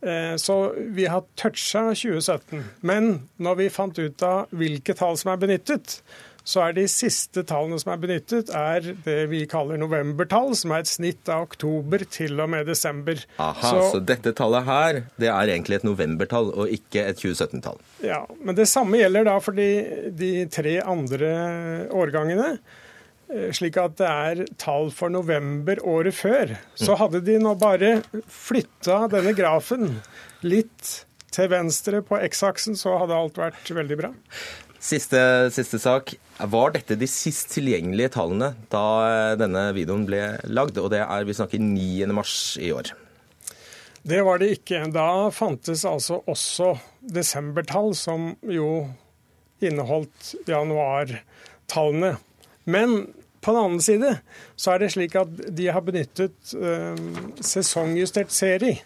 [0.00, 2.64] Eh, så vi har toucha 2017.
[2.80, 6.00] Men når vi fant ut av hvilke tall som er benyttet,
[6.44, 10.84] så er de siste tallene som er benyttet, er det vi kaller novembertall, som er
[10.84, 13.20] et snitt av oktober til og med desember.
[13.42, 17.80] Aha, så, så dette tallet her, det er egentlig et novembertall og ikke et 2017-tall?
[18.06, 19.70] Ja, men det samme gjelder da for de,
[20.16, 21.34] de tre andre
[21.94, 22.54] årgangene.
[23.30, 26.56] Eh, slik at det er tall for november året før.
[26.78, 30.00] Så hadde de nå bare flytta denne grafen
[30.42, 30.96] litt
[31.30, 34.10] til venstre på X-aksen, så hadde alt vært veldig bra.
[34.80, 35.20] Siste,
[35.52, 36.14] siste, sak.
[36.40, 40.80] Var dette de sist tilgjengelige tallene da eh, denne videoen ble lagd?
[40.80, 42.08] Og det er, vi snakker 9.
[42.16, 42.94] mars i år.
[44.08, 44.86] Det var det ikke.
[44.94, 46.72] Da fantes altså også
[47.04, 48.86] desembertall, som jo
[49.60, 52.14] inneholdt januartallene.
[52.64, 53.12] Men
[53.44, 54.14] på den annen side
[54.56, 57.04] så er det slik at de har benyttet eh,
[57.44, 58.80] sesongjustert serie.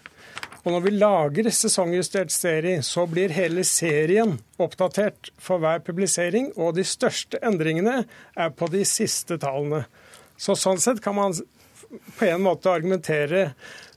[0.65, 6.73] Og når vi lager sesongjustert serie, så blir hele serien oppdatert for hver publisering, og
[6.79, 7.99] de største endringene
[8.33, 9.83] er på de siste tallene.
[10.41, 11.37] Så sånn sett kan man
[12.17, 13.51] på en måte argumentere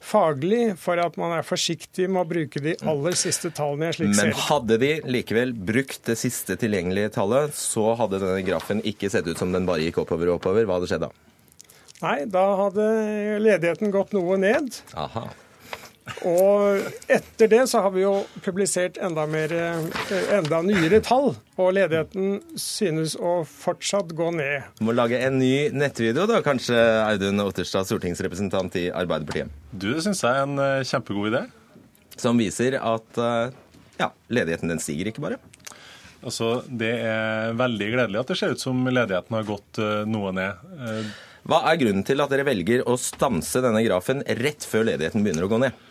[0.05, 3.97] faglig for at man er forsiktig med å bruke de aller siste tallene i en
[3.97, 4.35] slik serie.
[4.35, 9.27] Men hadde de likevel brukt det siste tilgjengelige tallet, så hadde denne grafen ikke sett
[9.29, 10.69] ut som den bare gikk oppover og oppover.
[10.69, 11.13] Hva hadde skjedd da?
[11.99, 12.89] Nei, da hadde
[13.43, 14.83] ledigheten gått noe ned.
[14.95, 15.27] Aha.
[16.27, 18.13] Og etter det så har vi jo
[18.45, 24.67] publisert enda, mer, eh, enda nyere tall, og ledigheten synes å fortsatt gå ned.
[24.79, 29.53] Du må lage en ny nettvideo da, kanskje, Audun Otterstad, stortingsrepresentant i Arbeiderpartiet?
[29.73, 31.45] Du, Det syns jeg er en eh, kjempegod idé.
[32.19, 33.55] Som viser at eh,
[34.01, 35.39] ja, ledigheten den stiger ikke bare?
[36.19, 39.79] Altså, Det er veldig gledelig at det ser ut som ledigheten har gått
[40.11, 41.13] noe ned.
[41.49, 45.47] Hva er grunnen til at dere velger å stanse denne grafen rett før ledigheten begynner
[45.47, 45.85] å gå ned?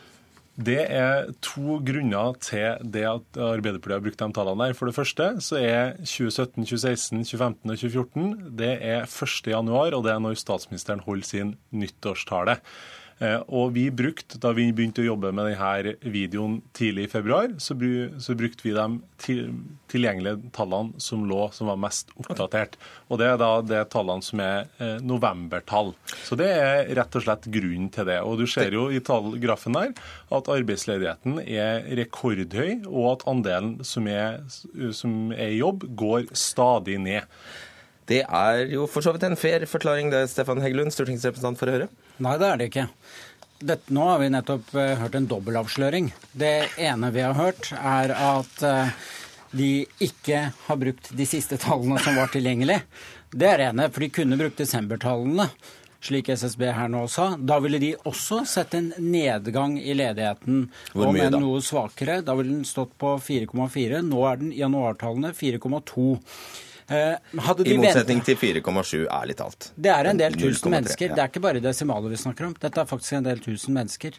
[0.58, 4.78] Det er to grunner til det at Arbeiderpartiet har brukt de tallene der.
[4.78, 9.52] For det første så er 2017, 2016, 2015 og 2014 det er 1.
[9.54, 12.58] januar, og det er når statsministeren holder sin nyttårstale.
[13.20, 17.50] Eh, og vi brukte, Da vi begynte å jobbe med denne videoen tidlig i februar,
[17.58, 18.86] så, brukte vi de
[19.90, 22.78] tilgjengelige tallene som lå som var mest oppdatert.
[23.10, 25.96] Og Det er da det tallene som er eh, novembertall.
[26.24, 28.22] Så Det er rett og slett grunnen til det.
[28.22, 29.96] Og Du ser jo i tallgrafen der
[30.30, 34.44] at arbeidsledigheten er rekordhøy, og at andelen som er,
[34.92, 37.26] som er i jobb, går stadig ned.
[38.08, 41.90] Det er jo for så vidt en fair forklaring, det, Stefan Heggelund, stortingsrepresentant for Høyre?
[42.24, 42.88] Nei, det er det ikke.
[43.58, 46.12] Dette, nå har vi nettopp uh, hørt en dobbeltavsløring.
[46.32, 49.10] Det ene vi har hørt, er at uh,
[49.58, 49.72] de
[50.04, 52.80] ikke har brukt de siste tallene som var tilgjengelig.
[53.34, 55.50] Det er det ene, for de kunne brukt desembertallene,
[56.08, 57.32] slik SSB her nå sa.
[57.36, 62.22] Da ville de også sett en nedgang i ledigheten, Hvor om enn noe svakere.
[62.24, 64.04] Da ville den stått på 4,4.
[64.06, 66.08] Nå er den januartallene 4,2.
[66.88, 67.16] Eh,
[67.68, 69.72] I motsetning til 4,7, ærlig talt.
[69.76, 71.12] Det er en del tusen mennesker.
[71.12, 72.54] Det er ikke bare desimaler vi snakker om.
[72.56, 74.16] Dette er faktisk en del tusen mennesker.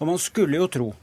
[0.00, 0.94] Og man skulle jo tro,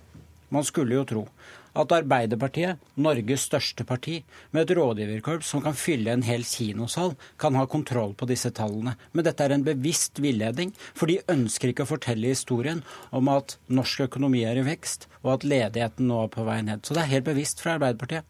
[0.54, 1.28] man skulle jo tro
[1.73, 4.19] at Arbeiderpartiet, Norges største parti,
[4.54, 8.95] med et rådgiverkorps som kan fylle en hel kinosal, kan ha kontroll på disse tallene.
[9.13, 13.58] Men dette er en bevisst villedning, for de ønsker ikke å fortelle historien om at
[13.73, 16.86] norsk økonomi er i vekst, og at ledigheten nå er på vei ned.
[16.86, 18.30] Så det er helt bevisst fra Arbeiderpartiet.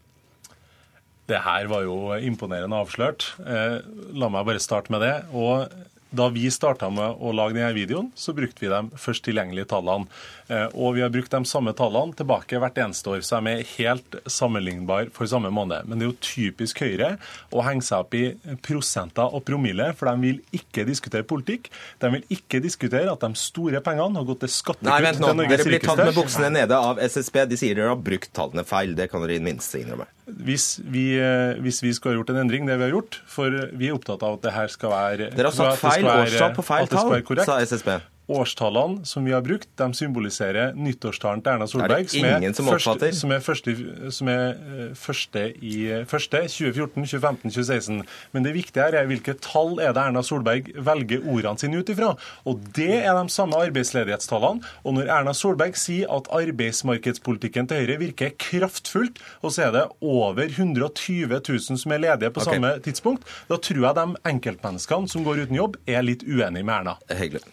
[1.30, 3.30] Det her var jo imponerende avslørt.
[3.40, 3.80] Eh,
[4.12, 5.14] la meg bare starte med det.
[5.32, 5.72] Og
[6.14, 10.06] da vi starta med å lage denne videoen, så brukte vi de først tilgjengelige tallene.
[10.52, 13.68] Eh, og vi har brukt de samme tallene tilbake hvert eneste år, så de er
[13.78, 15.88] helt sammenlignbare for samme måned.
[15.88, 17.14] Men det er jo typisk Høyre
[17.54, 18.24] å henge seg opp i
[18.64, 21.70] prosenter og promille, for de vil ikke diskutere politikk.
[22.02, 25.32] De vil ikke diskutere at de store pengene har gått til skattekutt Nei, vent nå.
[25.44, 27.40] Dere blir tatt med buksene nede av SSB.
[27.48, 28.92] De sier dere har brukt tallene feil.
[28.98, 30.08] Det kan dere i det minste innrømme.
[30.44, 33.52] Hvis vi, eh, hvis vi skulle ha gjort en endring, det vi har gjort, for
[33.72, 36.64] vi er opptatt av at det her skal være Dere har satt feil årstall på
[36.64, 37.96] feil tall, sa SSB.
[38.24, 43.10] Årstallene som vi har brukt, de symboliserer nyttårstalen til Erna Solberg, som er, som, første,
[43.18, 43.74] som er, første,
[44.16, 45.74] som er eh, første i
[46.08, 47.98] første 2014, 2015, 2016.
[48.32, 51.92] Men det viktige her er hvilke tall er det Erna Solberg velger ordene sine ut
[51.92, 52.14] ifra.
[52.48, 54.64] Og det er de samme arbeidsledighetstallene.
[54.84, 59.84] Og når Erna Solberg sier at arbeidsmarkedspolitikken til Høyre virker kraftfullt, og så er det
[60.00, 62.56] over 120 000 som er ledige på okay.
[62.56, 66.74] samme tidspunkt, da tror jeg de enkeltmenneskene som går uten jobb, er litt uenige med
[66.78, 66.96] Erna.
[67.12, 67.44] Hyggelig.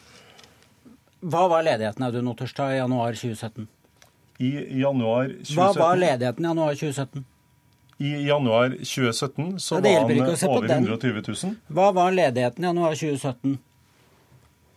[1.22, 3.68] Hva var ledigheten Audun Otterstad i januar 2017?
[4.38, 7.24] I januar 2017 Hva var ledigheten i januar 2017?
[7.98, 11.54] I januar 2017 så var den over 120 000.
[11.68, 13.58] Hva var ledigheten i januar 2017?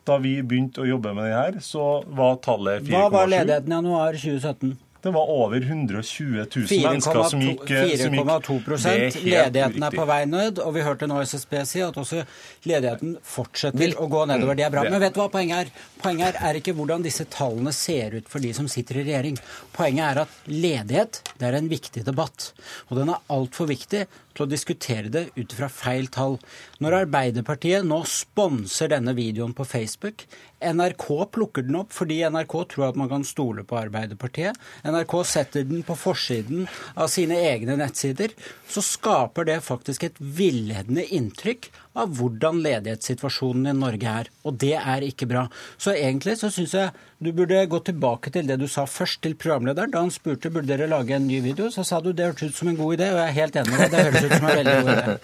[0.06, 2.94] Da vi begynte å jobbe med det her, så var tallet 4,7.
[2.94, 4.76] Hva var ledigheten i januar 2017?
[5.06, 10.74] Det var over 120 000 mennesker som gikk 4,2% Ledigheten er på vei ned, og
[10.74, 12.24] vi hørte nå SSB si at også
[12.66, 14.58] ledigheten fortsetter å gå nedover.
[14.58, 14.88] Det er bra.
[14.90, 15.86] Men vet du hva poenget er?
[16.02, 19.38] Poenget er ikke hvordan disse tallene ser ut for de som sitter i regjering.
[19.78, 22.50] Poenget er at ledighet det er en viktig debatt.
[22.90, 26.38] Og den er altfor viktig til å diskutere det ut fra feil tall.
[26.84, 30.26] Når Arbeiderpartiet nå sponser denne videoen på Facebook,
[30.66, 34.58] NRK plukker den opp fordi NRK tror at man kan stole på Arbeiderpartiet.
[34.88, 38.34] NRK setter den på forsiden av sine egne nettsider.
[38.68, 44.32] Så skaper det faktisk et villedende inntrykk av hvordan ledighetssituasjonen i Norge er.
[44.46, 45.46] Og det er ikke bra.
[45.78, 46.92] Så egentlig så syns jeg
[47.24, 49.92] du burde gå tilbake til det du sa først til programlederen.
[49.94, 52.60] Da han spurte burde dere lage en ny video, så sa du det hørtes ut
[52.60, 53.94] som en god idé, og jeg er helt enig med deg.
[53.94, 55.04] Det høres ut som en veldig god idé.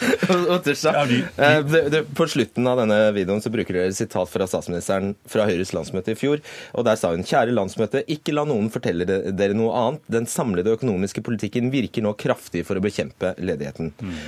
[1.41, 6.13] Eh, på slutten av denne videoen så bruker dere sitat fra statsministeren fra Høyres landsmøte
[6.13, 6.41] i fjor,
[6.77, 10.05] og der sa hun kjære landsmøte, ikke la noen fortelle dere noe annet.
[10.11, 13.93] Den samlede økonomiske politikken virker nå kraftig for å bekjempe ledigheten.
[13.99, 14.23] Mm.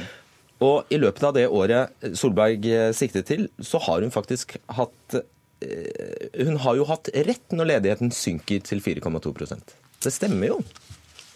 [0.63, 5.17] Og i løpet av det året Solberg eh, siktet til, så har hun faktisk hatt
[5.17, 10.59] eh, Hun har jo hatt rett når ledigheten synker til 4,2% Det stemmer jo.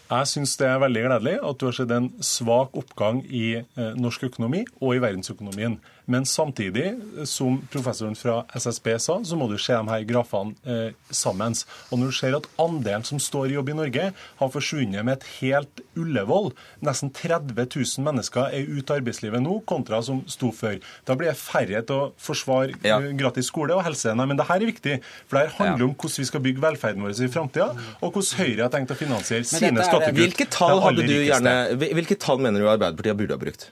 [0.08, 3.94] Jeg syns det er veldig gledelig at du har sett en svak oppgang i eh,
[4.00, 5.76] norsk økonomi og i verdensøkonomien.
[6.08, 6.94] Men samtidig,
[7.28, 11.52] som professoren fra SSB sa, så må du se de her grafene eh, sammen.
[11.92, 14.06] Og når du ser at andelen som står i jobb i Norge,
[14.38, 16.54] har forsvunnet med et helt Ullevål,
[16.86, 20.78] nesten 30 000 mennesker er ute av arbeidslivet nå, kontra som sto før.
[21.04, 22.96] Da blir det færre til å forsvare ja.
[23.02, 24.16] Eh, gratis skole og helse.
[24.16, 25.90] Nei, men det her er viktig, for det her handler ja.
[25.90, 27.68] om hvordan vi skal bygge velferden vår i framtida,
[28.00, 30.22] og hvordan Høyre har tenkt å finansiere sine skattekutt.
[30.22, 31.54] Hvilke tall, hadde du gjerne,
[32.00, 33.68] hvilke tall mener du Arbeiderpartiet burde ha brukt?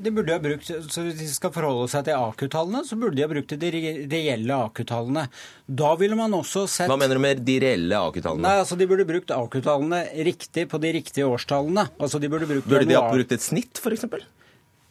[0.00, 3.24] De burde ha brukt, så Hvis de skal forholde seg til AKU-tallene, så burde de
[3.26, 3.70] ha brukt de
[4.08, 5.26] reelle AKU-tallene.
[5.68, 8.46] Da ville man også sett Hva mener du med de reelle AKU-tallene?
[8.46, 11.88] Nei, altså De burde brukt AKU-tallene riktig på de riktige årstallene.
[12.00, 14.06] Altså de Burde brukt Burde de ha brukt et snitt, f.eks.?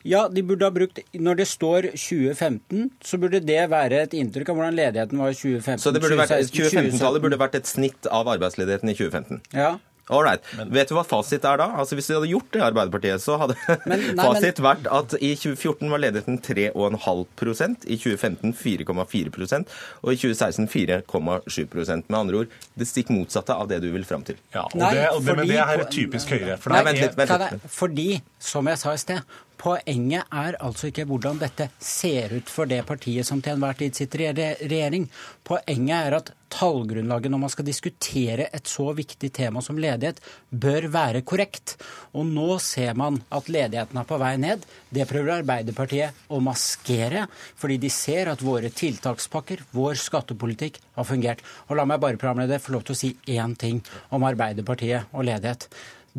[0.07, 4.53] Ja, de burde ha brukt Når det står 2015, så burde det være et inntrykk
[4.53, 5.84] av hvordan ledigheten var i 2015.
[5.84, 9.41] Så 2015-tallet burde vært et snitt av arbeidsledigheten i 2015?
[9.57, 9.73] Ja.
[10.10, 10.45] Ålreit.
[10.74, 11.68] Vet du hva fasit er da?
[11.82, 13.57] Altså Hvis de hadde gjort det i Arbeiderpartiet, så hadde
[13.89, 14.66] men, nei, fasit men...
[14.66, 22.20] vært at i 2014 var ledigheten 3,5% i 2015 4,4% og i 2016 4,7% Med
[22.20, 24.39] andre ord det stikk motsatte av det du vil fram til.
[24.53, 25.45] Ja, og, nei, det, og det, fordi...
[25.45, 26.57] Men det er typisk Høyre.
[26.62, 27.70] For nei, vent litt, vent litt.
[27.74, 28.10] Fordi,
[28.41, 32.80] som jeg sa i sted, Poenget er altså ikke hvordan dette ser ut for det
[32.88, 35.10] partiet som til enhver tid sitter i regjering.
[35.43, 40.88] Poenget er at tallgrunnlaget når man skal diskutere et så viktig tema som ledighet, bør
[40.93, 41.76] være korrekt.
[42.16, 44.64] Og nå ser man at ledigheten er på vei ned.
[44.89, 47.28] Det prøver Arbeiderpartiet å maskere,
[47.60, 51.43] fordi de ser at våre tiltakspakker, vår skattepolitikk, har fungert.
[51.68, 53.84] Og la meg bare programleder, få lov til å si én ting
[54.16, 55.68] om Arbeiderpartiet og ledighet.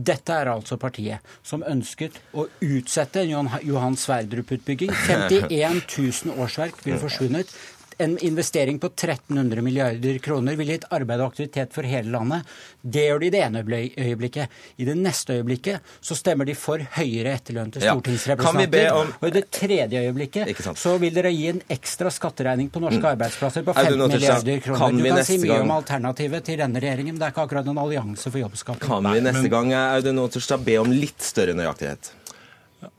[0.01, 4.95] Dette er altså partiet som ønsket å utsette Johan Sverdrup-utbygging.
[5.11, 7.53] 51 000 årsverk ville forsvunnet
[8.01, 12.49] en investering på 1300 milliarder kroner ville gitt arbeid og aktivitet for hele landet.
[12.81, 14.61] Det gjør de i det ene øyeblikket.
[14.81, 18.87] I det neste øyeblikket så stemmer de for høyere etterlønn til stortingsrepresentanter.
[18.87, 18.95] Ja.
[18.97, 19.13] Om...
[19.21, 23.11] Og i det tredje øyeblikket så vil dere gi en ekstra skatteregning på norske mm.
[23.13, 24.81] arbeidsplasser på 15 milliarder kroner.
[24.81, 25.67] Kan du kan si mye gang...
[25.67, 28.87] om alternativet til denne regjeringen, men det er ikke akkurat en allianse for jobbskaping.
[28.89, 32.15] Kan vi neste gang Audun Otterstad, be om litt større nøyaktighet?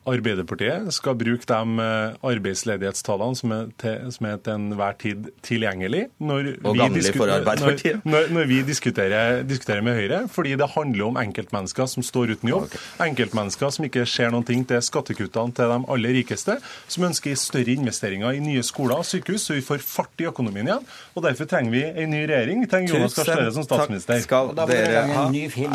[0.05, 6.03] Arbeiderpartiet skal bruke de eh, arbeidsledighetstallene som er til, som er til enhver tid tilgjengelig
[6.21, 7.82] når, vi, for når,
[8.13, 12.51] når, når vi diskuterer, diskuterer, med Høyre, fordi det handler om enkeltmennesker som står uten
[12.51, 12.67] jobb.
[12.69, 12.82] Okay.
[13.07, 16.57] Enkeltmennesker som ikke ser noen ting til skattekuttene til de aller rikeste,
[16.91, 20.69] som ønsker større investeringer i nye skoler og sykehus, så vi får fart i økonomien
[20.69, 20.86] igjen.
[21.15, 22.65] og Derfor trenger vi en ny regjering.
[22.65, 24.17] Vi trenger Jonas Gahr Støre som statsminister.
[24.17, 25.27] Takk skal dere ha,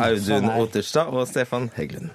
[0.07, 2.14] Audun sånn Otterstad og Stefan Heggelund.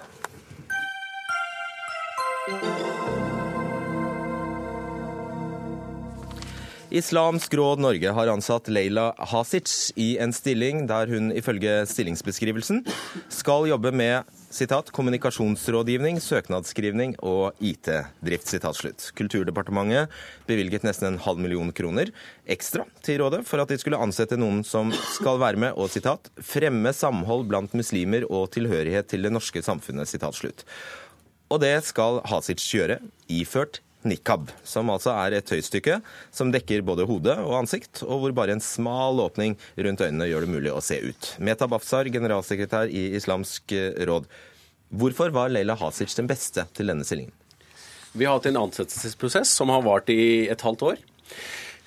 [6.89, 12.81] Islamsk Råd Norge har ansatt Leila Hasic i en stilling der hun ifølge stillingsbeskrivelsen
[13.29, 19.11] skal jobbe med sitat, kommunikasjonsrådgivning, søknadsskrivning og IT-drift.
[19.15, 20.09] Kulturdepartementet
[20.49, 22.09] bevilget nesten en halv million kroner
[22.49, 26.33] ekstra til rådet for at de skulle ansette noen som skal være med og sitat,
[26.41, 30.09] fremme samhold blant muslimer og tilhørighet til det norske samfunnet.
[30.09, 30.65] slutt.
[31.51, 35.99] Og det skal Hasic gjøre, iført nikab, som altså er et tøystykke
[36.33, 40.47] som dekker både hode og ansikt, og hvor bare en smal åpning rundt øynene gjør
[40.47, 41.33] det mulig å se ut.
[41.43, 43.75] Meta Bafsar, generalsekretær i Islamsk
[44.09, 44.29] råd.
[44.91, 47.35] Hvorfor var Leila Hasic den beste til denne stillingen?
[48.11, 51.03] Vi har hatt en ansettelsesprosess som har vart i et halvt år.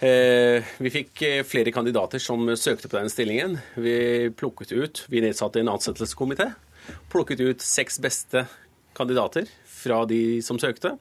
[0.05, 3.59] Eh, vi fikk eh, flere kandidater som søkte på den stillingen.
[3.77, 6.51] Vi plukket ut, vi nedsatte en ansettelseskomité.
[7.13, 8.47] Plukket ut seks beste
[8.97, 9.49] kandidater
[9.85, 10.95] fra de som søkte.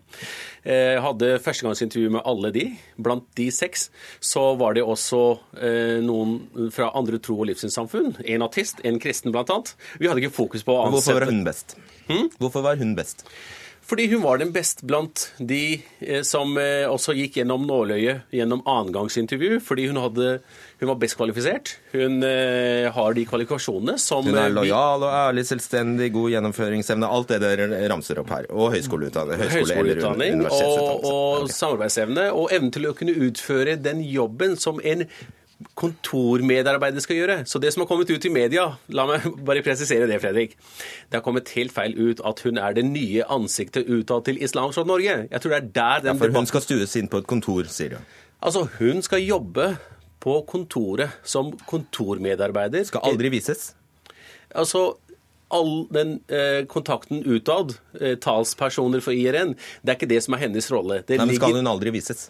[0.63, 2.65] Eh, hadde førstegangsintervju med alle de.
[2.99, 3.87] Blant de seks
[4.23, 5.21] så var det også
[5.55, 8.17] eh, noen fra andre tro- og livssynssamfunn.
[8.35, 9.59] En artist, en kristen bl.a.
[10.01, 11.77] Vi hadde ikke fokus på å ansette Hvorfor var hun best?
[12.09, 12.31] Hmm?
[12.41, 13.27] Hvorfor var hun best?
[13.85, 18.61] Fordi hun var den best blant de eh, som eh, også gikk gjennom nåløyet gjennom
[18.63, 19.59] annengangsintervju.
[19.63, 20.37] Fordi hun, hadde,
[20.79, 21.75] hun, var best kvalifisert.
[21.91, 27.11] Hun eh, har de kvalifikasjonene som Hun er lojal og ærlig, selvstendig, god gjennomføringsevne.
[27.17, 28.47] Alt det dere ramser opp her.
[28.55, 29.43] Og høyskoleutdanning.
[29.51, 32.29] Høyskoleutdanning og, og samarbeidsevne.
[32.31, 35.07] Og evne til å kunne utføre den jobben som en
[35.79, 37.37] kontormedarbeider skal gjøre.
[37.49, 40.57] Så det som har kommet ut i media, la meg bare presisere det, Fredrik.
[41.09, 44.81] Det har kommet helt feil ut at hun er det nye ansiktet utad til Islamsk
[44.81, 45.17] Råd Norge.
[45.29, 47.69] Jeg tror det er der den ja, For hun skal stues inn på et kontor,
[47.71, 48.19] sier du?
[48.43, 49.73] Altså, hun skal jobbe
[50.23, 52.85] på kontoret som kontormedarbeider.
[52.87, 53.71] Skal aldri vises?
[54.53, 54.93] Altså,
[55.53, 60.45] all den eh, kontakten utad, eh, talspersoner for IRN, det er ikke det som er
[60.47, 61.01] hennes rolle.
[61.07, 62.27] Det Nei, men Skal hun aldri vises?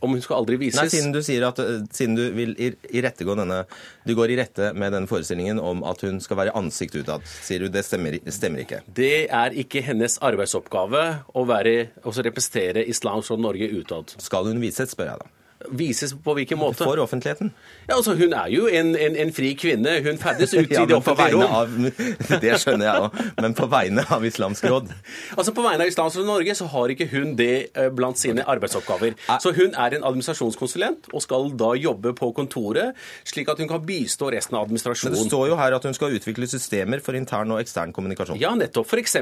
[0.00, 0.78] Om hun skal aldri vises.
[0.80, 3.64] Nei, Siden du sier at eh, siden du vil irettegå denne
[4.06, 7.64] Du går i rette med den forestillingen om at hun skal være ansikt utad, sier
[7.64, 8.82] du det stemmer, stemmer, ikke?
[8.86, 14.14] Det er ikke hennes arbeidsoppgave å være, representere islam som Norge utad.
[14.22, 15.34] Skal hun vises, spør jeg da.
[15.74, 16.84] Vises på hvilken måte?
[16.86, 17.50] For offentligheten.
[17.88, 19.96] Ja, altså Hun er jo en, en, en fri kvinne.
[20.04, 21.42] Hun ferdes ut ja, i det offentlige rom.
[21.50, 21.72] Av,
[22.44, 24.92] det skjønner jeg òg, men på vegne av Islamsk Råd?
[25.38, 28.44] Altså På vegne av Islamsk Råd Norge så har ikke hun det eh, blant sine
[28.48, 29.16] arbeidsoppgaver.
[29.42, 32.94] Så hun er en administrasjonskonsulent og skal da jobbe på kontoret,
[33.26, 35.16] slik at hun kan bistå resten av administrasjonen.
[35.16, 38.38] Men Det står jo her at hun skal utvikle systemer for intern og ekstern kommunikasjon.
[38.40, 38.88] Ja, nettopp.
[38.94, 39.18] F.eks.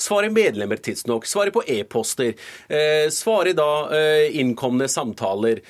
[0.00, 2.36] svare medlemmer tidsnok, svare på e-poster,
[2.70, 5.62] eh, svare da eh, innkomne samtaler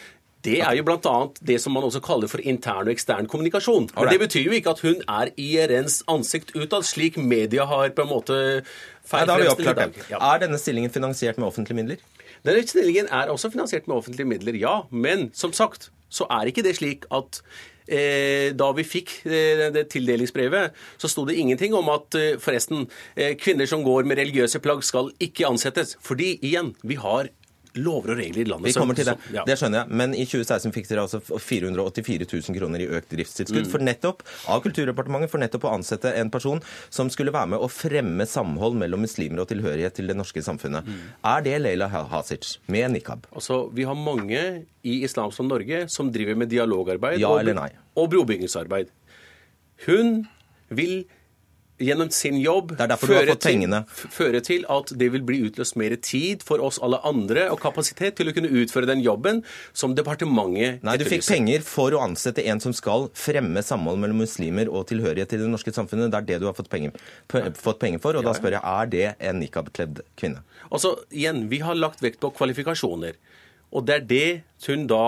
[0.42, 1.16] Det er jo bl.a.
[1.40, 3.90] det som man også kaller for intern og ekstern kommunikasjon.
[3.94, 8.06] Men det betyr jo ikke at hun er IRNs ansikt utad, slik media har på
[8.06, 8.38] en måte
[9.12, 10.06] Nei, da har vi oppklart det.
[10.10, 10.18] Ja.
[10.32, 12.02] Er denne stillingen finansiert med offentlige midler?
[12.46, 14.80] Denne stillingen er også finansiert med offentlige midler, ja.
[14.90, 17.40] Men som sagt så er ikke det slik at
[17.86, 22.88] eh, da vi fikk eh, det tildelingsbrevet, så sto det ingenting om at eh, forresten,
[23.40, 25.96] kvinner som går med religiøse plagg skal ikke ansettes.
[26.02, 27.30] Fordi igjen, vi har
[27.80, 28.68] lover og regler i landet.
[28.68, 29.44] Vi kommer til det, ja.
[29.48, 29.98] det skjønner jeg.
[30.00, 33.70] Men i 2016 fikk dere altså 484 000 kroner i økt driftstilskudd mm.
[33.72, 36.60] for nettopp av Kulturdepartementet for nettopp å ansette en person
[36.92, 40.88] som skulle være med å fremme samhold mellom muslimer og tilhørighet til det norske samfunnet.
[40.88, 41.00] Mm.
[41.32, 43.26] Er det Leila Hasic med nikab?
[43.32, 44.42] Altså, Vi har mange
[44.82, 48.90] i Islam som Norge som driver med dialogarbeid ja, og, og brobyggingsarbeid.
[49.86, 50.22] Hun
[50.68, 51.02] vil
[51.80, 53.74] gjennom sin jobb føre til,
[54.12, 58.18] føre til, at det vil bli utløst mer tid for oss alle andre og kapasitet
[58.18, 59.42] til å kunne utføre den jobben
[59.72, 64.22] som departementet Nei, du fikk penger for å ansette en som skal fremme samhold mellom
[64.24, 66.12] muslimer og tilhørighet til det norske samfunnet.
[66.12, 66.94] Det er det du har fått penger,
[67.28, 68.18] fått penger for.
[68.18, 70.44] Og da spør jeg, er det en nikab-kledd kvinne?
[70.70, 73.18] Altså, igjen, vi har lagt vekt på kvalifikasjoner.
[73.72, 74.26] Og det er det
[74.68, 75.04] hun da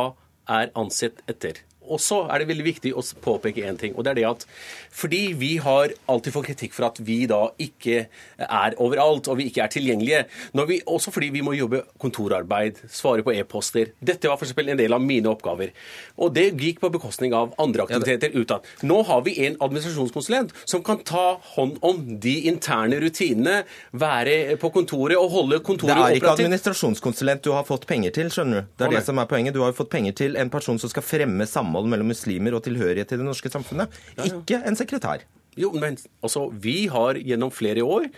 [0.51, 1.63] er ansett etter.
[1.89, 3.95] Og så er det veldig viktig å påpeke én ting.
[3.95, 4.47] og det er det at
[4.95, 8.07] Fordi vi har alltid fått kritikk for at vi da ikke
[8.39, 10.25] er overalt og vi ikke er tilgjengelige.
[10.55, 13.93] Vi, også fordi vi må jobbe kontorarbeid, svare på e-poster.
[14.01, 14.55] Dette var f.eks.
[14.57, 15.75] en del av mine oppgaver.
[16.17, 18.65] Og det gikk på bekostning av andre aktiviteter utad.
[18.83, 24.71] Nå har vi en administrasjonskonsulent som kan ta hånd om de interne rutinene, være på
[24.75, 26.15] kontoret og holde kontoret operativt.
[26.15, 28.73] Det er ikke administrasjonskonsulent du har fått penger til, skjønner du.
[28.79, 29.55] Det er det som er poenget.
[29.55, 32.55] Du har jo fått penger til en person som skal fremme samhold samhold mellom muslimer
[32.55, 33.91] og tilhørighet til det norske samfunnet.
[34.23, 35.25] Ikke en sekretær.
[35.57, 38.09] Jo, men altså, Vi har gjennom flere år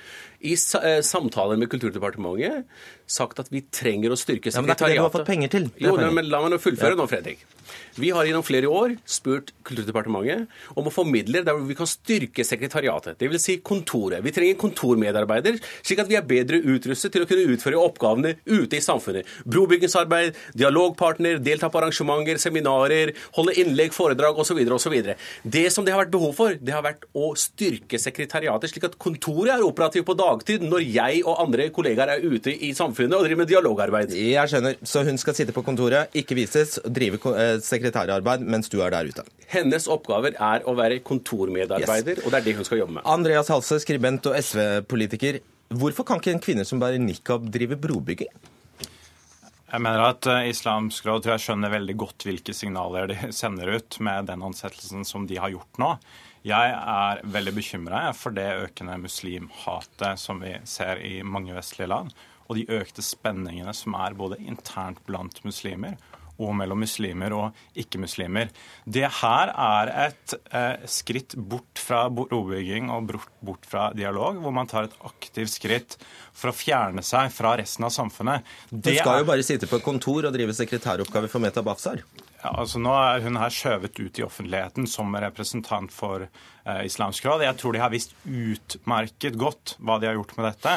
[0.40, 2.64] i eh, samtaler med Kulturdepartementet
[3.07, 4.57] sagt at vi trenger å styrke sekretariatet.
[4.57, 5.68] Ja, men det er ikke det du har fått penger til.
[5.76, 7.00] Jo, men La meg nå fullføre ja.
[7.00, 7.44] nå, Fredrik.
[7.96, 12.44] Vi har gjennom flere år spurt Kulturdepartementet om å få midler der vi kan styrke
[12.46, 13.42] sekretariatet, dvs.
[13.46, 14.22] Si kontoret.
[14.24, 18.78] Vi trenger kontormedarbeider, slik at vi er bedre utrustet til å kunne utføre oppgavene ute
[18.78, 19.26] i samfunnet.
[19.48, 24.60] Brobyggingsarbeid, dialogpartner, delta på arrangementer, seminarer, holde innlegg, foredrag osv.
[24.76, 24.96] osv.
[25.42, 28.98] Det som det har vært behov for, det har vært å styrke sekretariatet, slik at
[29.02, 33.26] kontoret er operativt på dagtid når jeg og andre kollegaer er ute i samfunnet og
[33.26, 34.14] driver med dialogarbeid.
[34.16, 34.78] Jeg skjønner.
[34.86, 39.09] Så hun skal sitte på kontoret, ikke vises, drive eh, sekretærarbeid mens du er der
[39.09, 39.24] ute.
[39.50, 42.24] Hennes oppgaver er å være kontormedarbeider, yes.
[42.24, 43.07] og det er det hun skal jobbe med.
[43.09, 45.40] Andreas Halse, skribent og SV-politiker.
[45.76, 48.30] Hvorfor kan ikke en kvinne som bærer nikab, drive brobygging?
[49.66, 53.72] Jeg mener at eh, Islamsk råd tror jeg skjønner veldig godt hvilke signaler de sender
[53.74, 55.90] ut med den ansettelsen som de har gjort nå.
[56.46, 62.12] Jeg er veldig bekymra for det økende muslimhatet som vi ser i mange vestlige land,
[62.46, 65.96] og de økte spenningene som er både internt blant muslimer
[66.37, 68.51] og mellom muslimer og ikke-muslimer.
[68.84, 74.55] Det her er et eh, skritt bort fra brobygging og bort, bort, fra dialog, hvor
[74.55, 75.99] man tar et aktivt skritt
[76.37, 78.47] for å fjerne seg fra resten av samfunnet.
[78.70, 82.05] Det du skal jo bare sitte på et kontor og drive sekretæroppgaver for Meta Bafsar.
[82.43, 87.26] Ja, altså Nå er hun her skjøvet ut i offentligheten som representant for eh, Islamsk
[87.26, 87.47] råd.
[87.47, 90.74] Jeg tror de har visst utmerket godt hva de har gjort med dette.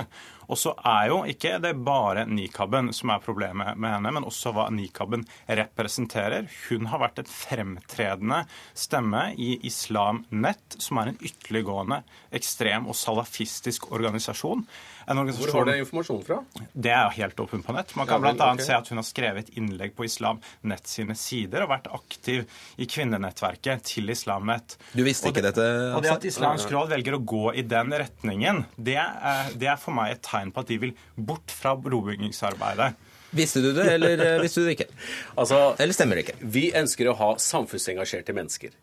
[0.49, 4.53] Og så er jo ikke det bare nikaben som er problemet med henne, men også
[4.55, 6.49] hva nikaben representerer.
[6.67, 8.43] Hun har vært et fremtredende
[8.73, 12.01] stemme i Islam Nett, som er en ytterliggående,
[12.35, 14.65] ekstrem og salafistisk organisasjon.
[15.09, 16.35] Hvor har du informasjonen fra?
[16.73, 17.95] Det er helt åpent på nett.
[17.97, 18.51] Man kan ja, bl.a.
[18.53, 18.65] okay.
[18.65, 20.37] se at hun har skrevet innlegg på Islam
[20.69, 22.43] Nett sine sider og vært aktiv
[22.77, 24.77] i kvinnenettverket til Islam Nett.
[24.93, 25.95] Du visste ikke det, dette?
[25.97, 29.81] Og det at Islamsk råd velger å gå i den retningen, det er, det er
[29.81, 32.93] for meg et tegn på at de vil bort fra brobyggingsarbeidet.
[33.35, 34.89] Visste du det, eller eh, visste du det ikke?
[35.39, 36.51] Altså, eller stemmer det ikke?
[36.55, 38.73] Vi ønsker å ha samfunnsengasjerte mennesker.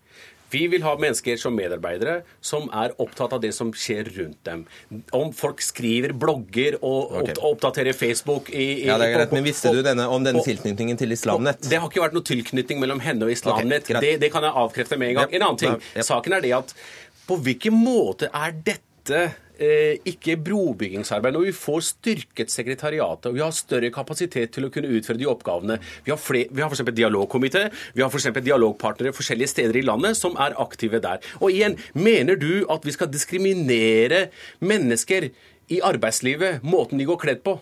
[0.51, 4.63] Vi vil ha mennesker som medarbeidere som er opptatt av det som skjer rundt dem.
[5.17, 7.35] Om folk skriver blogger og okay.
[7.49, 11.01] oppdaterer Facebook i, i, Ja, det er greit, Men visste du denne, om denne tilknytningen
[11.01, 11.67] til Islamnett?
[11.67, 13.91] Det har ikke vært noe tilknytning mellom henne og Islamnett.
[13.91, 15.35] Okay, det, det, kan jeg avkrefte med en gang.
[15.35, 15.77] En annen ting.
[16.13, 16.77] Saken er det at
[17.27, 19.27] på hvilken måte er dette
[19.57, 21.37] ikke brobyggingsarbeid.
[21.37, 25.29] Når vi får styrket sekretariatet og vi har større kapasitet til å kunne utføre de
[25.31, 26.85] oppgavene Vi har, flere, vi har f.eks.
[26.97, 28.29] dialogkomité, vi har f.eks.
[28.45, 31.25] dialogpartnere forskjellige steder i landet som er aktive der.
[31.41, 34.27] Og igjen, mener du at vi skal diskriminere
[34.61, 35.31] mennesker
[35.73, 37.59] i arbeidslivet, måten de går kledd på?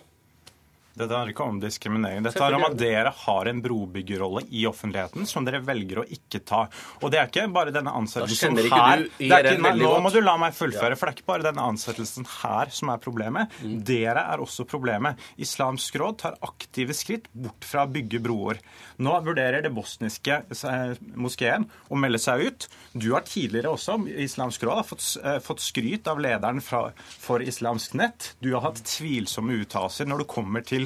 [0.95, 2.23] Dette handler ikke om diskriminering.
[2.23, 6.39] Dette handler om at dere har en brobyggerrolle i offentligheten som dere velger å ikke
[6.47, 6.61] ta.
[7.01, 10.21] Og det er ikke bare denne ansettelsen her du er ikke, nei, Nå må du
[10.23, 13.57] la meg fullføre, for det er ikke bare denne ansettelsen her som er problemet.
[13.61, 15.19] Dere er også problemet.
[15.41, 18.61] Islamsk råd tar aktive skritt bort fra å bygge broer.
[19.03, 22.69] Nå vurderer det bosniske eh, moskeen å melde seg ut.
[22.95, 26.85] Du har tidligere også, Islamsk råd, har fått, eh, fått skryt av lederen fra,
[27.19, 28.31] for Islamsk nett.
[28.39, 30.84] Du har hatt tvilsomme uttalelser når det kommer til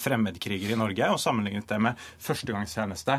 [0.00, 3.18] fremmedkrigere i Norge og sammenlignet det med førstegangstjeneste.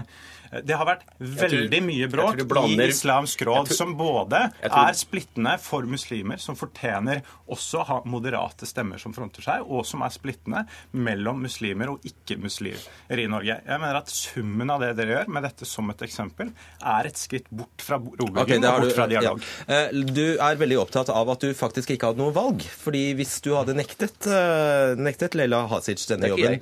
[0.62, 4.90] Det har vært veldig mye jeg bråk blander- i Islamsk råd, tror- som både tror-
[4.90, 9.86] er splittende for muslimer, som fortjener også å ha moderate stemmer som fronter seg, og
[9.86, 13.62] som er splittende mellom muslimer og ikke-muslimer i Norge.
[13.66, 16.52] Jeg mener at summen av det dere gjør, med dette som et eksempel,
[16.84, 19.42] er et skritt bort fra robygging okay, og du- bort fra dialog.
[19.68, 19.74] ja.
[19.74, 22.62] Eh, Du er veldig opptatt av at du faktisk ikke hadde noe valg.
[22.62, 26.62] Fordi hvis du hadde nektet, eh, nektet Leila Hasic denne jobben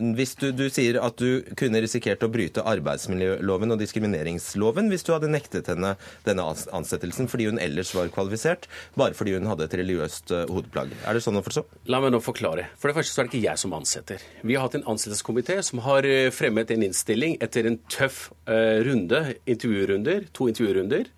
[0.00, 5.12] hvis du, du sier at du kunne risikert å bryte arbeidsmiljøloven og diskrimineringsloven hvis du
[5.12, 9.76] hadde nektet henne denne ansettelsen fordi hun ellers var kvalifisert, bare fordi hun hadde et
[9.82, 10.94] religiøst eh, hodeplagg.
[11.04, 11.66] Er det sånn å forstå?
[11.92, 12.70] La meg nå forklare.
[12.80, 14.24] For det første så er det ikke jeg som ansetter.
[14.40, 18.80] Vi har hatt en ansettelseskomité som har eh, fremmet en innstilling etter en tøff eh,
[18.86, 21.12] runde, intervjurunder, to intervjurunder,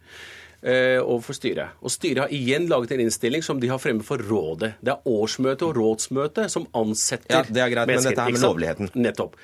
[0.65, 1.75] overfor styret.
[1.85, 4.75] Og styret har igjen laget en innstilling som de har fremmet for rådet.
[4.81, 8.41] Det er årsmøte og rådsmøte som ansetter Ja, det er greit, men dette er med
[8.41, 8.91] lovligheten.
[8.97, 9.37] Nettopp.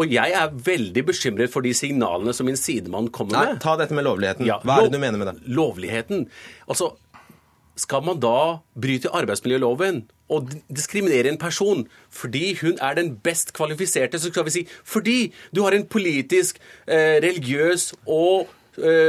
[0.00, 3.60] Og jeg er veldig bekymret for de signalene som min sidemann kommer Nei, med.
[3.60, 4.46] ta dette med lovligheten.
[4.48, 5.34] Ja, Hva er det du mener med det?
[5.52, 6.28] Lovligheten.
[6.70, 6.94] Altså,
[7.76, 10.02] skal man da bryte arbeidsmiljøloven
[10.32, 15.18] og diskriminere en person fordi hun er den best kvalifiserte, så skal vi si fordi
[15.52, 18.58] du har en politisk, eh, religiøs og eh,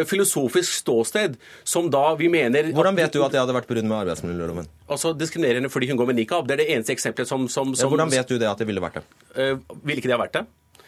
[0.10, 3.98] filosofisk ståsted som da vi mener Hvordan vet du at det hadde vært brudd med
[4.02, 4.68] arbeidsmiljøloven?
[4.92, 6.48] Altså diskriminerende fordi hun går med nikab.
[6.48, 8.84] Det er det eneste eksempelet som, som, Ja, hvordan vet du det at det ville
[8.84, 9.04] vært det?
[9.36, 10.46] eh, Ville ikke det ha vært det?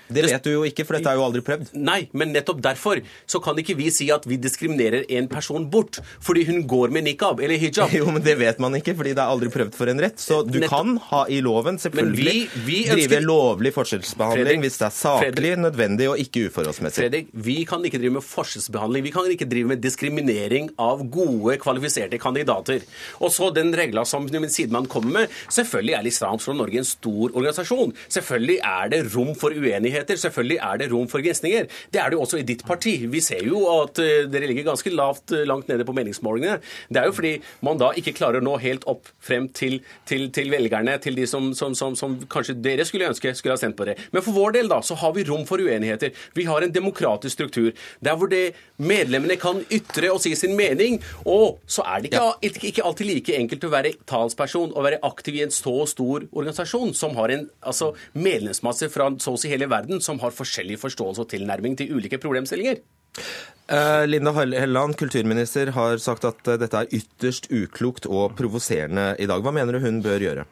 [0.09, 1.71] Det vet du jo ikke, for dette er jo aldri prøvd.
[1.73, 5.99] Nei, men nettopp derfor så kan ikke vi si at vi diskriminerer en person bort
[6.21, 7.89] fordi hun går med nikab eller hijab.
[7.95, 10.17] Jo, men det vet man ikke, fordi det er aldri prøvd for en rett.
[10.21, 10.69] Så du Nettopp.
[10.69, 15.33] kan ha i loven selvfølgelig vi- vi drive lovlig forskjellsbehandling Fredrik, hvis det er saklig,
[15.35, 15.57] Fredrik.
[15.65, 17.01] nødvendig og ikke uforholdsmessig.
[17.03, 19.03] Fredrik, vi kan ikke drive med forskjellsbehandling.
[19.03, 22.81] Vi kan ikke drive med diskriminering av gode, kvalifiserte kandidater.
[23.21, 25.29] Og så den regla som sidemann kommer med.
[25.49, 27.93] Selvfølgelig er Islamsk Norge en stor organisasjon.
[28.09, 29.51] Selvfølgelig er det rom for
[29.95, 30.19] uenigheter.
[30.19, 31.67] Selvfølgelig er det rom for gnisninger.
[31.91, 32.95] Det er det jo også i ditt parti.
[33.07, 36.59] Vi ser jo at eh, dere ligger ganske lavt eh, langt nede på meningsmålingene.
[36.89, 37.33] Det er jo fordi
[37.65, 41.27] man da ikke klarer å nå helt opp frem til, til, til velgerne, til de
[41.27, 43.97] som, som, som, som kanskje dere skulle ønske skulle ha stemt på det.
[44.11, 46.13] Men for vår del da, så har vi rom for uenigheter.
[46.35, 47.71] Vi har en demokratisk struktur
[48.03, 51.01] der hvor det medlemmene kan ytre og si sin mening.
[51.25, 55.01] Og så er det ikke, ikke, ikke alltid like enkelt å være talsperson og være
[55.05, 59.51] aktiv i en så stor organisasjon som har en altså, medlemsmasse fra så å si
[59.51, 62.81] hele verden som har forskjellig forståelse og tilnærming til ulike problemstillinger.
[63.67, 69.15] Eh, Linda Hell- Helleland, kulturminister, har sagt at eh, dette er ytterst uklokt og provoserende
[69.19, 69.41] i dag.
[69.41, 70.45] Hva mener du hun bør gjøre?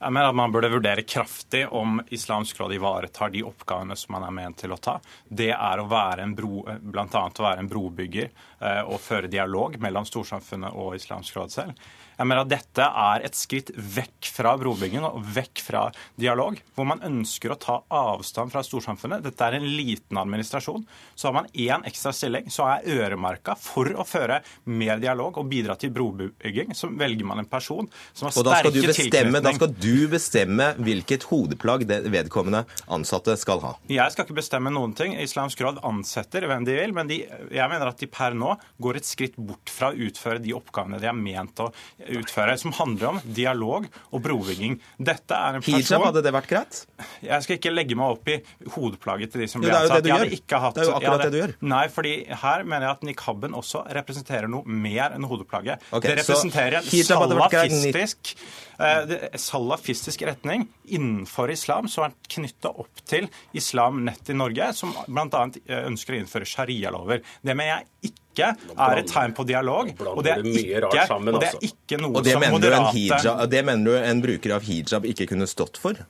[0.00, 4.24] Jeg mener at Man burde vurdere kraftig om Islamsk råd ivaretar de oppgavene som man
[4.24, 4.94] er ment til å ta.
[5.28, 9.28] Det er å være en bro, blant annet å være en brobygger eh, og føre
[9.28, 11.90] dialog mellom storsamfunnet og Islamsk råd selv.
[12.20, 15.86] Jeg mener at Dette er et skritt vekk fra brobygging og vekk fra
[16.20, 19.22] dialog, hvor man ønsker å ta avstand fra storsamfunnet.
[19.24, 20.84] Dette er en liten administrasjon.
[21.16, 25.48] Så har man én ekstra stilling, så er øremerka for å føre mer dialog og
[25.48, 26.74] bidra til brobygging.
[26.76, 29.40] Så velger man en person som har sterke tilknytninger.
[29.40, 33.72] da skal du bestemme hvilket hodeplagg det vedkommende ansatte skal ha.
[33.88, 35.16] Jeg skal ikke bestemme noen ting.
[35.16, 39.00] Islamsk råd ansetter hvem de vil, men de, jeg mener at de per nå går
[39.00, 41.70] et skritt bort fra å utføre de oppgavene de er ment å
[42.18, 44.78] utføre, som handler om dialog og brobygging.
[44.98, 46.80] Dette er en person Hijab, hadde det vært greit?
[47.24, 48.38] Jeg skal ikke legge meg opp i
[48.74, 50.04] hodeplaget til de som blir ansatt.
[50.04, 51.28] det hatt- er jo akkurat hadde...
[51.28, 51.54] det du gjør.
[51.72, 55.86] Nei, fordi her mener jeg at nikaben også representerer noe mer enn hodeplagget.
[55.92, 58.34] Okay, det representerer en salafistisk
[58.80, 64.94] eh, salafistisk retning innenfor islam som er knytta opp til Islam Nett i Norge, som
[65.06, 65.44] bl.a.
[65.84, 67.22] ønsker å innføre sharialover.
[67.42, 71.02] Det mener jeg ikke er et tegn på dialog, og det er ikke, og det
[71.02, 71.60] er altså.
[71.68, 74.56] ikke noe Og det som mener, du en moderate hijab, det mener du en bruker
[74.56, 76.00] av hijab ikke kunne stått for?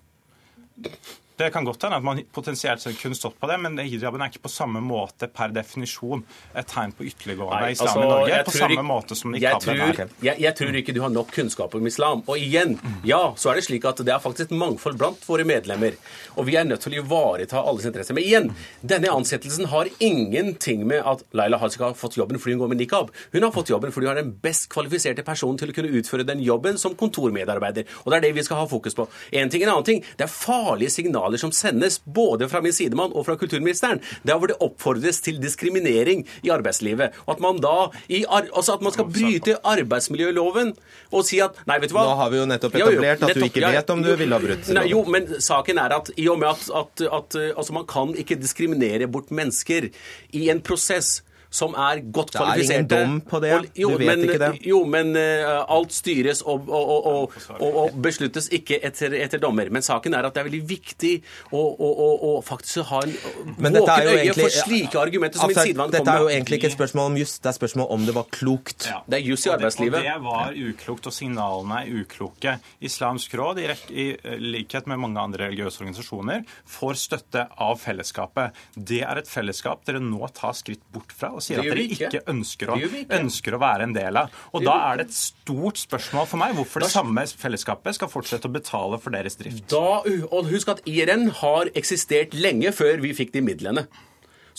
[1.40, 4.28] Det kan godt hende at man potensielt sett kunne stått på det, men hijaben er
[4.28, 6.20] ikke på samme måte per definisjon
[6.52, 8.40] et tegn på ytterliggående islam altså, i Norge.
[8.44, 10.08] På samme ikke- måte som nikaben er.
[10.20, 12.22] jeg, jeg tror ikke du har nok kunnskap om islam.
[12.28, 12.76] Og igjen,
[13.08, 15.96] ja, så er det slik at det er faktisk et mangfold blant våre medlemmer.
[16.36, 18.14] Og vi er nødt til å ivareta alles interesser.
[18.14, 18.50] Men igjen,
[18.84, 22.82] denne ansettelsen har ingenting med at Laila Hajika har fått jobben fordi hun går med
[22.84, 23.10] nikab.
[23.32, 26.26] Hun har fått jobben fordi hun er den best kvalifiserte personen til å kunne utføre
[26.28, 27.88] den jobben som kontormedarbeider.
[28.04, 29.08] Og det er det vi skal ha fokus på.
[29.32, 33.14] En ting, en annen ting, det er farlige signaler som sendes både fra min sidemann
[33.14, 34.02] og fra kulturministeren.
[34.26, 37.16] Der hvor det oppfordres til diskriminering i arbeidslivet.
[37.26, 40.74] Og at man da i ar altså at man skal bryte arbeidsmiljøloven
[41.10, 43.46] og si at Nei, vet du hva Nå har vi jo nettopp etablert at du
[43.46, 44.90] ikke vet om du ville ha brutt loven.
[44.90, 48.38] jo, men saken er at i og med at, at, at altså man kan ikke
[48.40, 49.90] diskriminere bort mennesker
[50.36, 51.20] i en prosess
[51.50, 52.86] som er godt kvalifiserte.
[52.88, 53.52] Det er ingen dom på det.
[53.74, 54.50] du Jo, vet men, ikke det.
[54.70, 59.42] Jo, men uh, alt styres og, og, og, og, og, og besluttes ikke etter, etter
[59.42, 59.68] dommer.
[59.74, 61.12] Men saken er at det er veldig viktig
[61.50, 63.14] å, å, å, å faktisk ha en
[63.58, 66.70] våken øye egentlig- for slike argumenter som min Altså, sidemann Dette er jo egentlig ikke
[66.70, 68.86] et spørsmål om juss, det er et spørsmål om det var klokt.
[69.10, 69.98] Det er juss i Og det- arbeidslivet.
[69.98, 72.54] Og det var uklokt, og signalene er ukloke.
[72.80, 76.46] Islamsk råd, i, rek- i eh, likhet med mange andre religiøse organisasjoner,
[76.78, 78.54] får støtte av fellesskapet.
[78.76, 82.22] Det er et fellesskap dere nå tar skritt bort fra og sier at dere ikke.
[82.30, 82.76] ønsker å,
[83.20, 84.36] ønsker å være en del av.
[84.54, 88.50] Og da er det et stort spørsmål for meg hvorfor det samme fellesskapet skal fortsette
[88.50, 89.64] å betale for deres drift.
[89.72, 93.88] Da, og husk at IRN har eksistert lenge før vi fikk de midlene.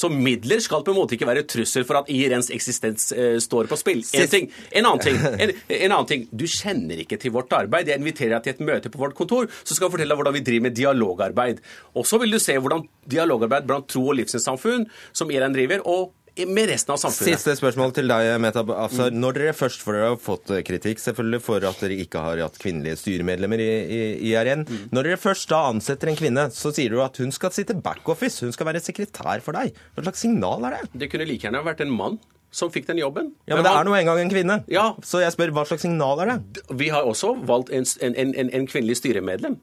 [0.02, 3.70] Så midler skal på en måte ikke være trussel for at IRNs eksistens eh, står
[3.70, 4.04] på spill.
[4.18, 6.24] En, ting, en, annen ting, en, en annen ting.
[6.32, 7.92] Du kjenner ikke til vårt arbeid.
[7.92, 10.38] Jeg inviterer deg til et møte på vårt kontor, så skal jeg fortelle deg hvordan
[10.38, 11.62] vi driver med dialogarbeid.
[11.94, 16.16] Og så vil du se hvordan dialogarbeid blant tro- og livssynssamfunn, som IRN driver, og
[16.48, 17.36] med resten av samfunnet.
[17.36, 18.64] Siste spørsmål til deg, Meta.
[18.64, 19.12] Afsar.
[19.12, 22.60] når dere først for dere har fått kritikk selvfølgelig for at dere ikke har hatt
[22.62, 24.02] kvinnelige styremedlemmer i, i,
[24.32, 24.84] IRN mm.
[24.96, 28.46] når dere først da ansetter en kvinne, så sier du at hun skal sitte backoffice,
[28.46, 29.76] hun skal være sekretær for deg.
[29.96, 30.94] Hva slags signal er det?
[31.04, 32.22] Det kunne like gjerne vært en mann
[32.52, 33.32] som fikk den jobben.
[33.48, 34.58] Ja, men Det er nå engang en kvinne.
[34.72, 34.92] Ja.
[35.08, 36.64] Så jeg spør, hva slags signal er det?
[36.76, 39.56] Vi har også valgt en, en, en, en kvinnelig styremedlem.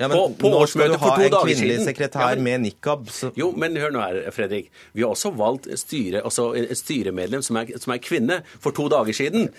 [0.00, 1.86] Ja, men På- på Nå skal du ha en kvinnelig siden.
[1.86, 3.06] sekretær Ja, men- med nikab.
[3.10, 3.30] Så...
[3.36, 4.70] Jo, men hør nå her, Fredrik.
[4.94, 8.88] Vi har også valgt styre, altså en styremedlem som er, som er kvinne, for to
[8.88, 9.50] dager siden.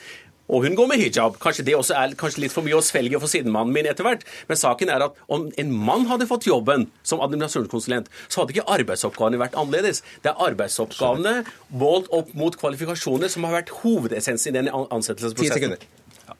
[0.49, 1.37] Og hun går med hijab.
[1.39, 4.25] Kanskje det også er kanskje litt for mye å svelge for sidemannen min etter hvert.
[4.49, 8.67] Men saken er at om en mann hadde fått jobben som administrasjonskonsulent, så hadde ikke
[8.67, 10.01] arbeidsoppgavene vært annerledes.
[10.21, 15.77] Det er arbeidsoppgavene målt opp mot kvalifikasjoner som har vært hovedessensen i den an- ansettelsesprosessen.
[15.77, 15.77] Ja,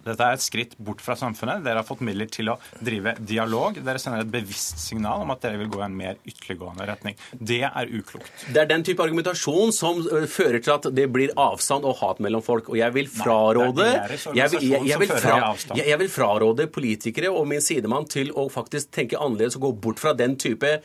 [0.04, 1.64] dette er et skritt bort fra samfunnet.
[1.66, 3.78] Dere har fått midler til å drive dialog.
[3.84, 7.16] Dere sender et bevisst signal om at dere vil gå i en mer ytterliggående retning.
[7.40, 8.32] Det er uklokt.
[8.54, 12.44] Det er den type argumentasjon som fører til at det blir avstand og hat mellom
[12.46, 12.70] folk.
[12.74, 13.90] Og jeg vil fraråde det
[14.36, 15.80] jeg, vil- jeg, jeg, vil fra, fører i avstand.
[15.80, 19.74] jeg, jeg vil fraråde politikere og min sidemann til å faktisk tenke annerledes og gå
[19.88, 20.78] bort fra den type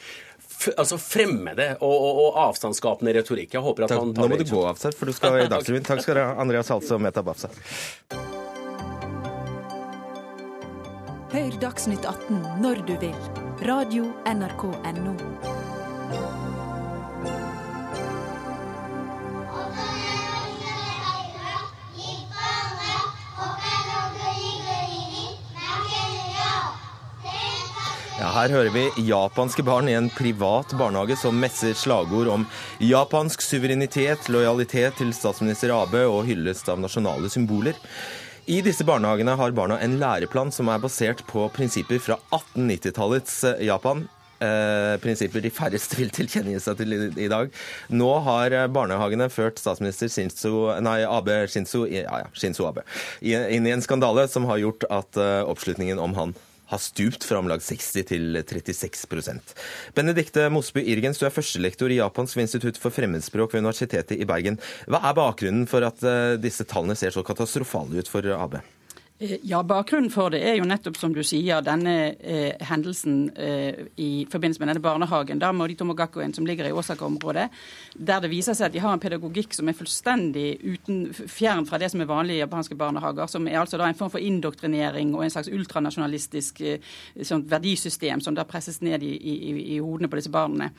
[0.59, 3.53] f altså fremmede og, og, og avstandsskapende retorikk.
[3.55, 4.01] Jeg håper at Takk.
[4.03, 5.87] han Nå må må du gå av for du skal i Dagsrevyen.
[5.87, 7.53] Takk skal du ha, Andreas Halse og Meta Bafsa.
[11.29, 13.17] Hør Dagsnytt 18 når du vil.
[13.69, 15.13] Radio NRK Radio.nrk.no.
[28.19, 32.47] Ja, her hører vi japanske barn i en privat barnehage som messer slagord om
[32.81, 37.77] japansk suverenitet, lojalitet til statsminister Abe og hyllest av nasjonale symboler.
[38.49, 44.07] I disse barnehagene har barna en læreplan som er basert på prinsipper fra 1890-tallets Japan.
[44.41, 47.53] Eh, prinsipper de færreste vil tilkjennegi seg til i, i dag.
[47.93, 52.87] Nå har eh, barnehagene ført statsminister Shinzo, nei, Abe Shinzo, ja, ja, Shinzo Abe
[53.21, 56.39] inn i en skandale som har gjort at eh, oppslutningen om han
[56.69, 59.55] har stupt fra om lag 60 til 36%
[59.97, 64.29] Benedikte Mosby Irgens, du er førstelektor i Japansk ved institutt for fremmedspråk ved Universitetet i
[64.29, 64.59] Bergen.
[64.87, 68.61] Hva er bakgrunnen for at eh, disse tallene ser så katastrofale ut for AB?
[69.19, 73.89] Eh, Ja, Bakgrunnen for det er jo nettopp som du sier, denne eh, hendelsen eh,
[73.99, 77.49] i forbindelse med denne barnehagen da Morito Mogakuen, som ligger i Osaka-området,
[77.95, 81.81] der det viser seg at de har en pedagogikk som er fullstendig uten, fjern fra
[81.83, 85.25] det som er vanlige japanske barnehager, som er altså da en form for indoktrinering og
[85.25, 89.35] en slags ultranasjonalistisk eh, sånn verdisystem som da presses ned i, i,
[89.75, 90.71] i hodene på disse barna.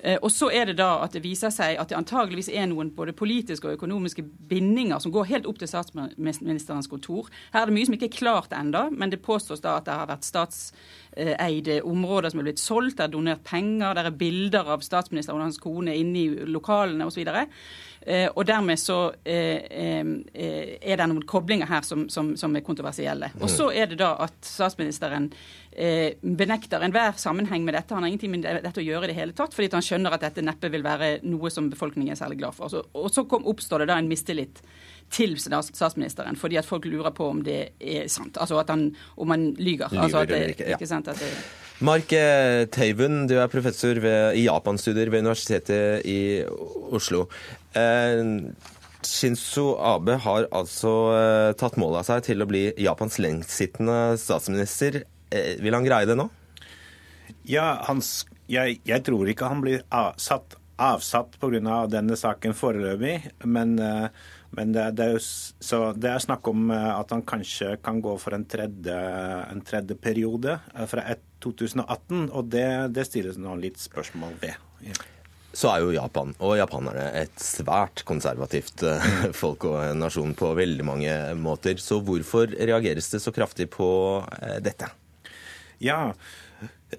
[0.00, 2.92] Eh, og så er det da at det viser seg at det antageligvis er noen
[2.92, 7.32] både politiske og økonomiske bindinger som går helt opp til statsministerens kontor.
[7.56, 9.96] Her er det mye som ikke er klart ennå, men det påstås da at det
[9.96, 14.72] har vært statseide områder som er blitt solgt, det er donert penger, det er bilder
[14.76, 17.22] av statsministeren og hans kone inne i lokalene osv.
[18.06, 23.32] Eh, og dermed så eh, er det noen koblinger her som, som, som er kontroversielle.
[23.40, 25.30] Og så er det da at statsministeren
[25.76, 27.92] benekter enhver sammenheng med dette.
[27.92, 30.22] Han har ingenting med dette å gjøre i det hele tatt, fordi han skjønner at
[30.24, 32.72] dette neppe vil være noe som befolkningen er særlig glad for.
[32.96, 34.62] Og så kom, oppstår det da en mistillit
[35.12, 38.38] til statsministeren, fordi at folk lurer på om det er sant.
[38.42, 39.92] Altså at han, om han lyger.
[39.92, 40.78] lyger altså det, ikke, ja.
[40.78, 41.30] ikke sant, det...
[41.84, 46.42] Mark eh, Teiven, du er professor ved, i japanstudier ved Universitetet i
[46.96, 47.26] Oslo.
[47.76, 48.24] Eh,
[49.06, 55.02] Shinzo Abe har altså eh, tatt mål av seg til å bli Japans lengstsittende statsminister.
[55.30, 56.28] Eh, vil han greie det nå?
[57.46, 61.84] Ja, hans, jeg, jeg, tror ikke han blir avsatt, avsatt pga.
[61.90, 63.18] denne saken foreløpig.
[63.44, 64.08] Men uh,
[64.54, 68.14] men det, det, er jo, det, er snakk om eh, at han kanskje kan gå
[68.20, 68.96] for en tredje,
[69.50, 71.04] en tredje periode eh, fra
[71.44, 74.56] 2018, og det, det stilles nå litt spørsmål ved.
[74.86, 74.96] Ja.
[75.56, 79.10] Så er jo Japan og japanerne et svært konservativt eh,
[79.42, 81.80] folk og nasjon på veldig mange måter.
[81.82, 83.88] Så hvorfor reageres det så kraftig på
[84.64, 84.92] dette?
[85.82, 86.14] Ja,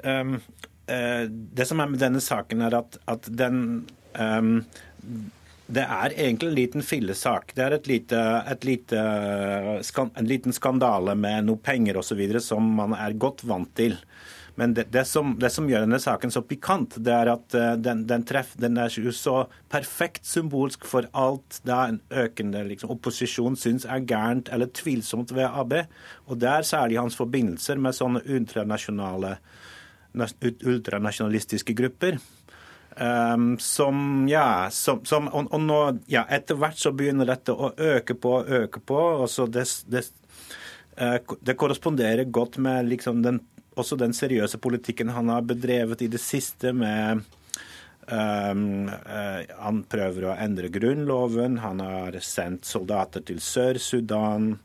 [0.04, 0.36] um,
[0.86, 3.58] det som er med denne saken, er at, at den
[4.14, 4.60] um,
[5.68, 7.52] det er egentlig en liten fillesak.
[7.56, 9.02] Det er et lite, et lite,
[10.08, 12.22] en liten skandale med noe penger osv.
[12.44, 13.98] som man er godt vant til.
[14.58, 17.76] Men det, det, som, det, som, gjør denne saken så pikant, det er at eh,
[17.78, 23.60] den, den, treff, den er så perfekt symbolsk for alt det en økende liksom, opposisjon
[23.60, 25.76] syns er gærent eller tvilsomt ved AB.
[26.26, 29.36] Og det er særlig hans forbindelser med sånne ultranasjonale
[30.18, 32.18] ultranasjonalistiske grupper.
[33.00, 37.70] Um, som, ja, som, som og, og, nå, ja, etter hvert så begynner dette å
[37.78, 38.98] øke på og øke på.
[38.98, 40.02] og så det, det,
[40.98, 43.38] uh, det korresponderer godt med liksom den,
[43.78, 47.22] også den seriøse politikken han har bedrevet i det siste med
[48.10, 54.56] um, uh, Han prøver å endre grunnloven, han har sendt soldater til Sør-Sudan.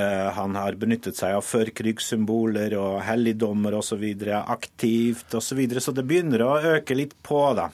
[0.00, 4.04] Eh, han har benyttet seg av førkrigssymboler og helligdommer osv.
[4.40, 5.48] aktivt osv.
[5.50, 5.82] Så, videre.
[5.82, 7.70] så det begynner å øke litt på, da.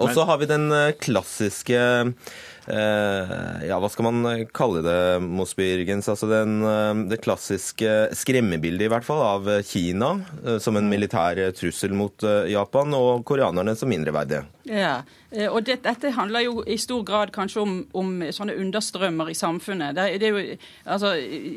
[0.00, 3.34] Og så har vi den eh, klassiske eh,
[3.68, 6.08] ja, hva skal man kalle det, Mosby Irgens?
[6.08, 6.64] Altså den,
[7.10, 10.14] det klassiske skremmebildet, i hvert fall, av Kina
[10.62, 14.46] som en militær trussel mot Japan, og koreanerne som mindreverdige.
[14.70, 15.00] Ja,
[15.30, 19.36] Eh, og det, Dette handler jo i stor grad kanskje om, om sånne understrømmer i
[19.38, 19.94] samfunnet.
[19.94, 20.40] Det, det jo,
[20.90, 21.12] altså,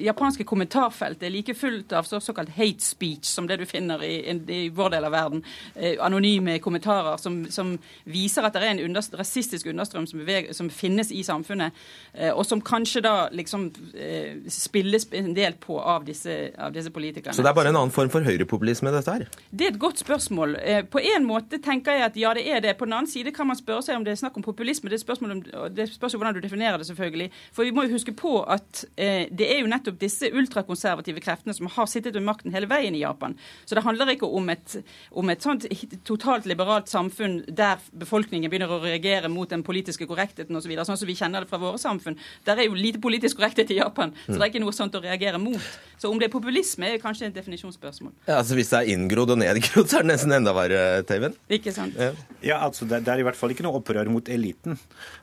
[0.06, 4.16] Japanske kommentarfelt er like fullt av så, såkalt hate speech som det du finner i,
[4.30, 5.44] i vår del av verden.
[5.74, 10.54] Eh, anonyme kommentarer som, som, viser at det er en underst rasistisk understrøm som, beveger,
[10.54, 11.74] som, finnes i samfunnet,
[12.14, 16.92] eh, og som kanskje da liksom eh, spilles en del på av disse, av disse,
[16.94, 17.34] politikerne.
[17.34, 19.26] Så det er bare en annen form for høyrepopulisme, dette her?
[19.50, 20.58] Det er et godt spørsmål.
[20.62, 22.76] Eh, på en måte tenker jeg at ja, det er det.
[22.78, 24.90] På den annen side kan man spørre seg om det er snakk om populisme.
[24.90, 25.42] Det, om,
[25.74, 27.30] det spørs jo hvordan du definerer det, selvfølgelig.
[27.56, 31.56] For vi må jo huske på at eh, det er jo nettopp disse ultrakonservative kreftene
[31.56, 33.36] som har sittet ved makten hele veien i Japan.
[33.66, 34.78] Så det handler ikke om et,
[35.12, 35.68] om et sånt
[36.08, 41.00] totalt liberalt samfunn der befolkningen begynner å reagere mot den politiske korrektheten osv., så sånn
[41.00, 42.18] som vi kjenner det fra våre samfunn.
[42.48, 45.04] Der er jo lite politisk korrekthet i Japan, så det er ikke noe sånt å
[45.04, 45.62] reagere mot.
[46.02, 48.14] Så om det er populisme, er kanskje et definisjonsspørsmål.
[48.28, 51.38] Ja, altså Hvis det er inngrodd og nedgrodd, så er det nesten enda verre, Teiven.
[51.54, 51.96] Ikke sant.
[52.00, 52.12] Ja,
[52.44, 54.78] ja altså det, det, er i hvert fall ikke noe opprør mot eliten.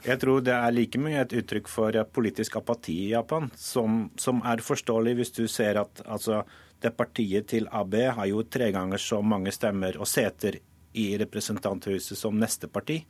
[0.07, 4.43] Jeg tror det er like mye et uttrykk for politisk apati i Japan, som, som
[4.49, 6.43] er forståelig hvis du ser at altså,
[6.81, 10.61] det partiet til AB har jo tre ganger så mange stemmer og seter
[10.97, 13.03] i representanthuset som neste parti.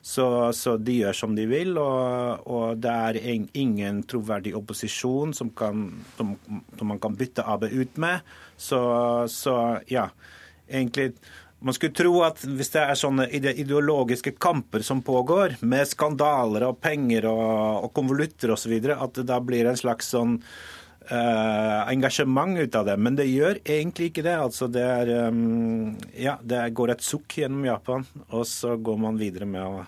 [0.00, 3.18] Så, så, de gjør som de vil, og, og det er
[3.58, 6.36] ingen troverdig opposisjon som, kan, som,
[6.78, 8.22] som, man kan bytte AB ut med.
[8.56, 8.78] Så,
[9.26, 9.56] så
[9.90, 10.06] ja,
[10.70, 11.16] egentlig
[11.58, 16.80] man skulle tro at hvis det er sånne ideologiske kamper som pågår, med skandaler og
[16.84, 22.78] penger og, og konvolutter osv., at det da blir en slags sånn uh, engasjement ut
[22.78, 22.96] av det.
[23.02, 24.36] Men det gjør egentlig ikke det.
[24.38, 29.20] Altså det er um, Ja, det går et sukk gjennom Japan, og så går man
[29.20, 29.86] videre med å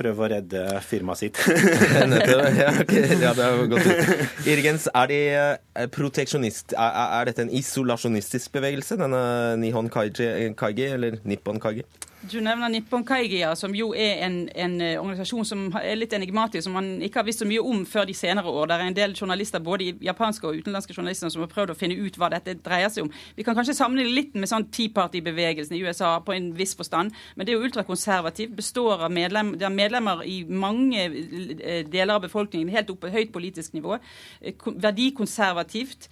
[0.00, 1.40] prøve å redde firmaet sitt.
[1.46, 3.06] ja, okay.
[3.20, 4.44] ja, det er godt ut.
[4.50, 9.24] Irgens, er, de eh, proteksjonist, er, er, dette en isolasjonistisk bevegelse, denne
[9.60, 11.86] Nihon Kaigi eller Nippon Kaigi?
[12.20, 16.66] Du nevner Nippon Kaigia, som jo er en, en, eh, organisasjon som er litt enigmatisk,
[16.66, 18.66] som man ikke har visst så mye om før de senere år.
[18.68, 21.96] Det er en del journalister, både japanske og utenlandske journalister, som har prøvd å finne
[21.96, 23.12] ut hva dette dreier seg om.
[23.38, 27.16] Vi kan kanskje sammenligne litt med sånn Tea Party-bevegelsen i USA på en viss forstand,
[27.36, 28.52] men det er jo ultrakonservativt.
[28.58, 33.14] Består av medlem, det er medlemmer i mange eh, deler av befolkningen, helt oppe på
[33.16, 33.96] høyt politisk nivå.
[34.42, 36.10] Eh, verdikonservativt.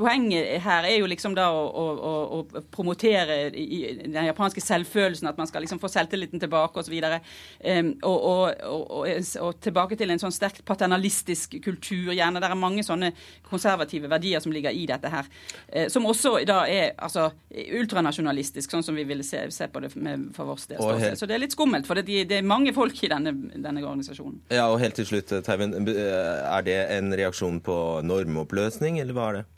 [0.00, 5.28] Poenget her er jo liksom da å, å, å promotere den japanske selvfølelsen.
[5.28, 6.94] at man skal liksom få selvtilliten tilbake osv.
[6.94, 12.12] Um, og, og, og, og, og tilbake til en sånn sterkt paternalistisk kultur.
[12.12, 12.40] gjerne.
[12.42, 13.12] Det er mange sånne
[13.46, 15.30] konservative verdier som ligger i dette her.
[15.68, 19.94] Uh, som også da er altså, ultranasjonalistisk, sånn som vi ville se, se på det
[19.96, 20.82] med, for vårt del.
[21.02, 21.18] Helt...
[21.20, 24.42] Så det er litt skummelt, for det, det er mange folk i denne, denne organisasjonen.
[24.52, 25.74] Ja, og helt til slutt, Teiven.
[25.88, 27.76] Er det en reaksjon på
[28.06, 29.48] normoppløsning, eller hva er det?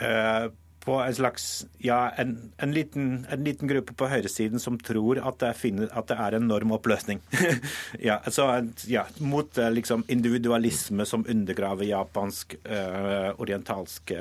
[0.00, 0.50] Uh,
[0.80, 5.40] på en slags ja, en, en, liten, en, liten, gruppe på høyresiden som tror at
[5.42, 7.20] det, finner, at det er en normoppløsning.
[8.08, 8.48] ja, altså,
[8.88, 14.14] ja, mot eh, liksom, individualisme som undergraver japansk, øh, orientalsk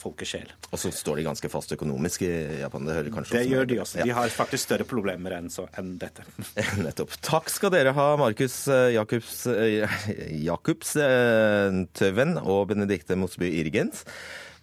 [0.00, 0.48] folkesjel.
[0.72, 2.32] Og så står de ganske fast økonomisk i
[2.62, 2.86] Japan.
[2.88, 4.00] Det hører kanskje Det gjør de også.
[4.00, 6.24] De har faktisk større problemer enn, så, enn dette.
[6.80, 7.12] Nettopp.
[7.20, 8.62] Takk skal dere ha, Markus
[8.96, 9.42] Jakobs,
[10.48, 10.94] Jakobs
[12.00, 14.06] Tøven og Benedikte Mosby Irgens.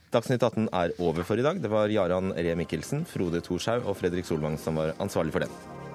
[0.08, 1.58] Dagsnytt 18 er over for i dag.
[1.60, 5.87] Det var Jaran Ree Mikkelsen, Frode Thorshaug og Fredrik Solvang som var ansvarlig for den.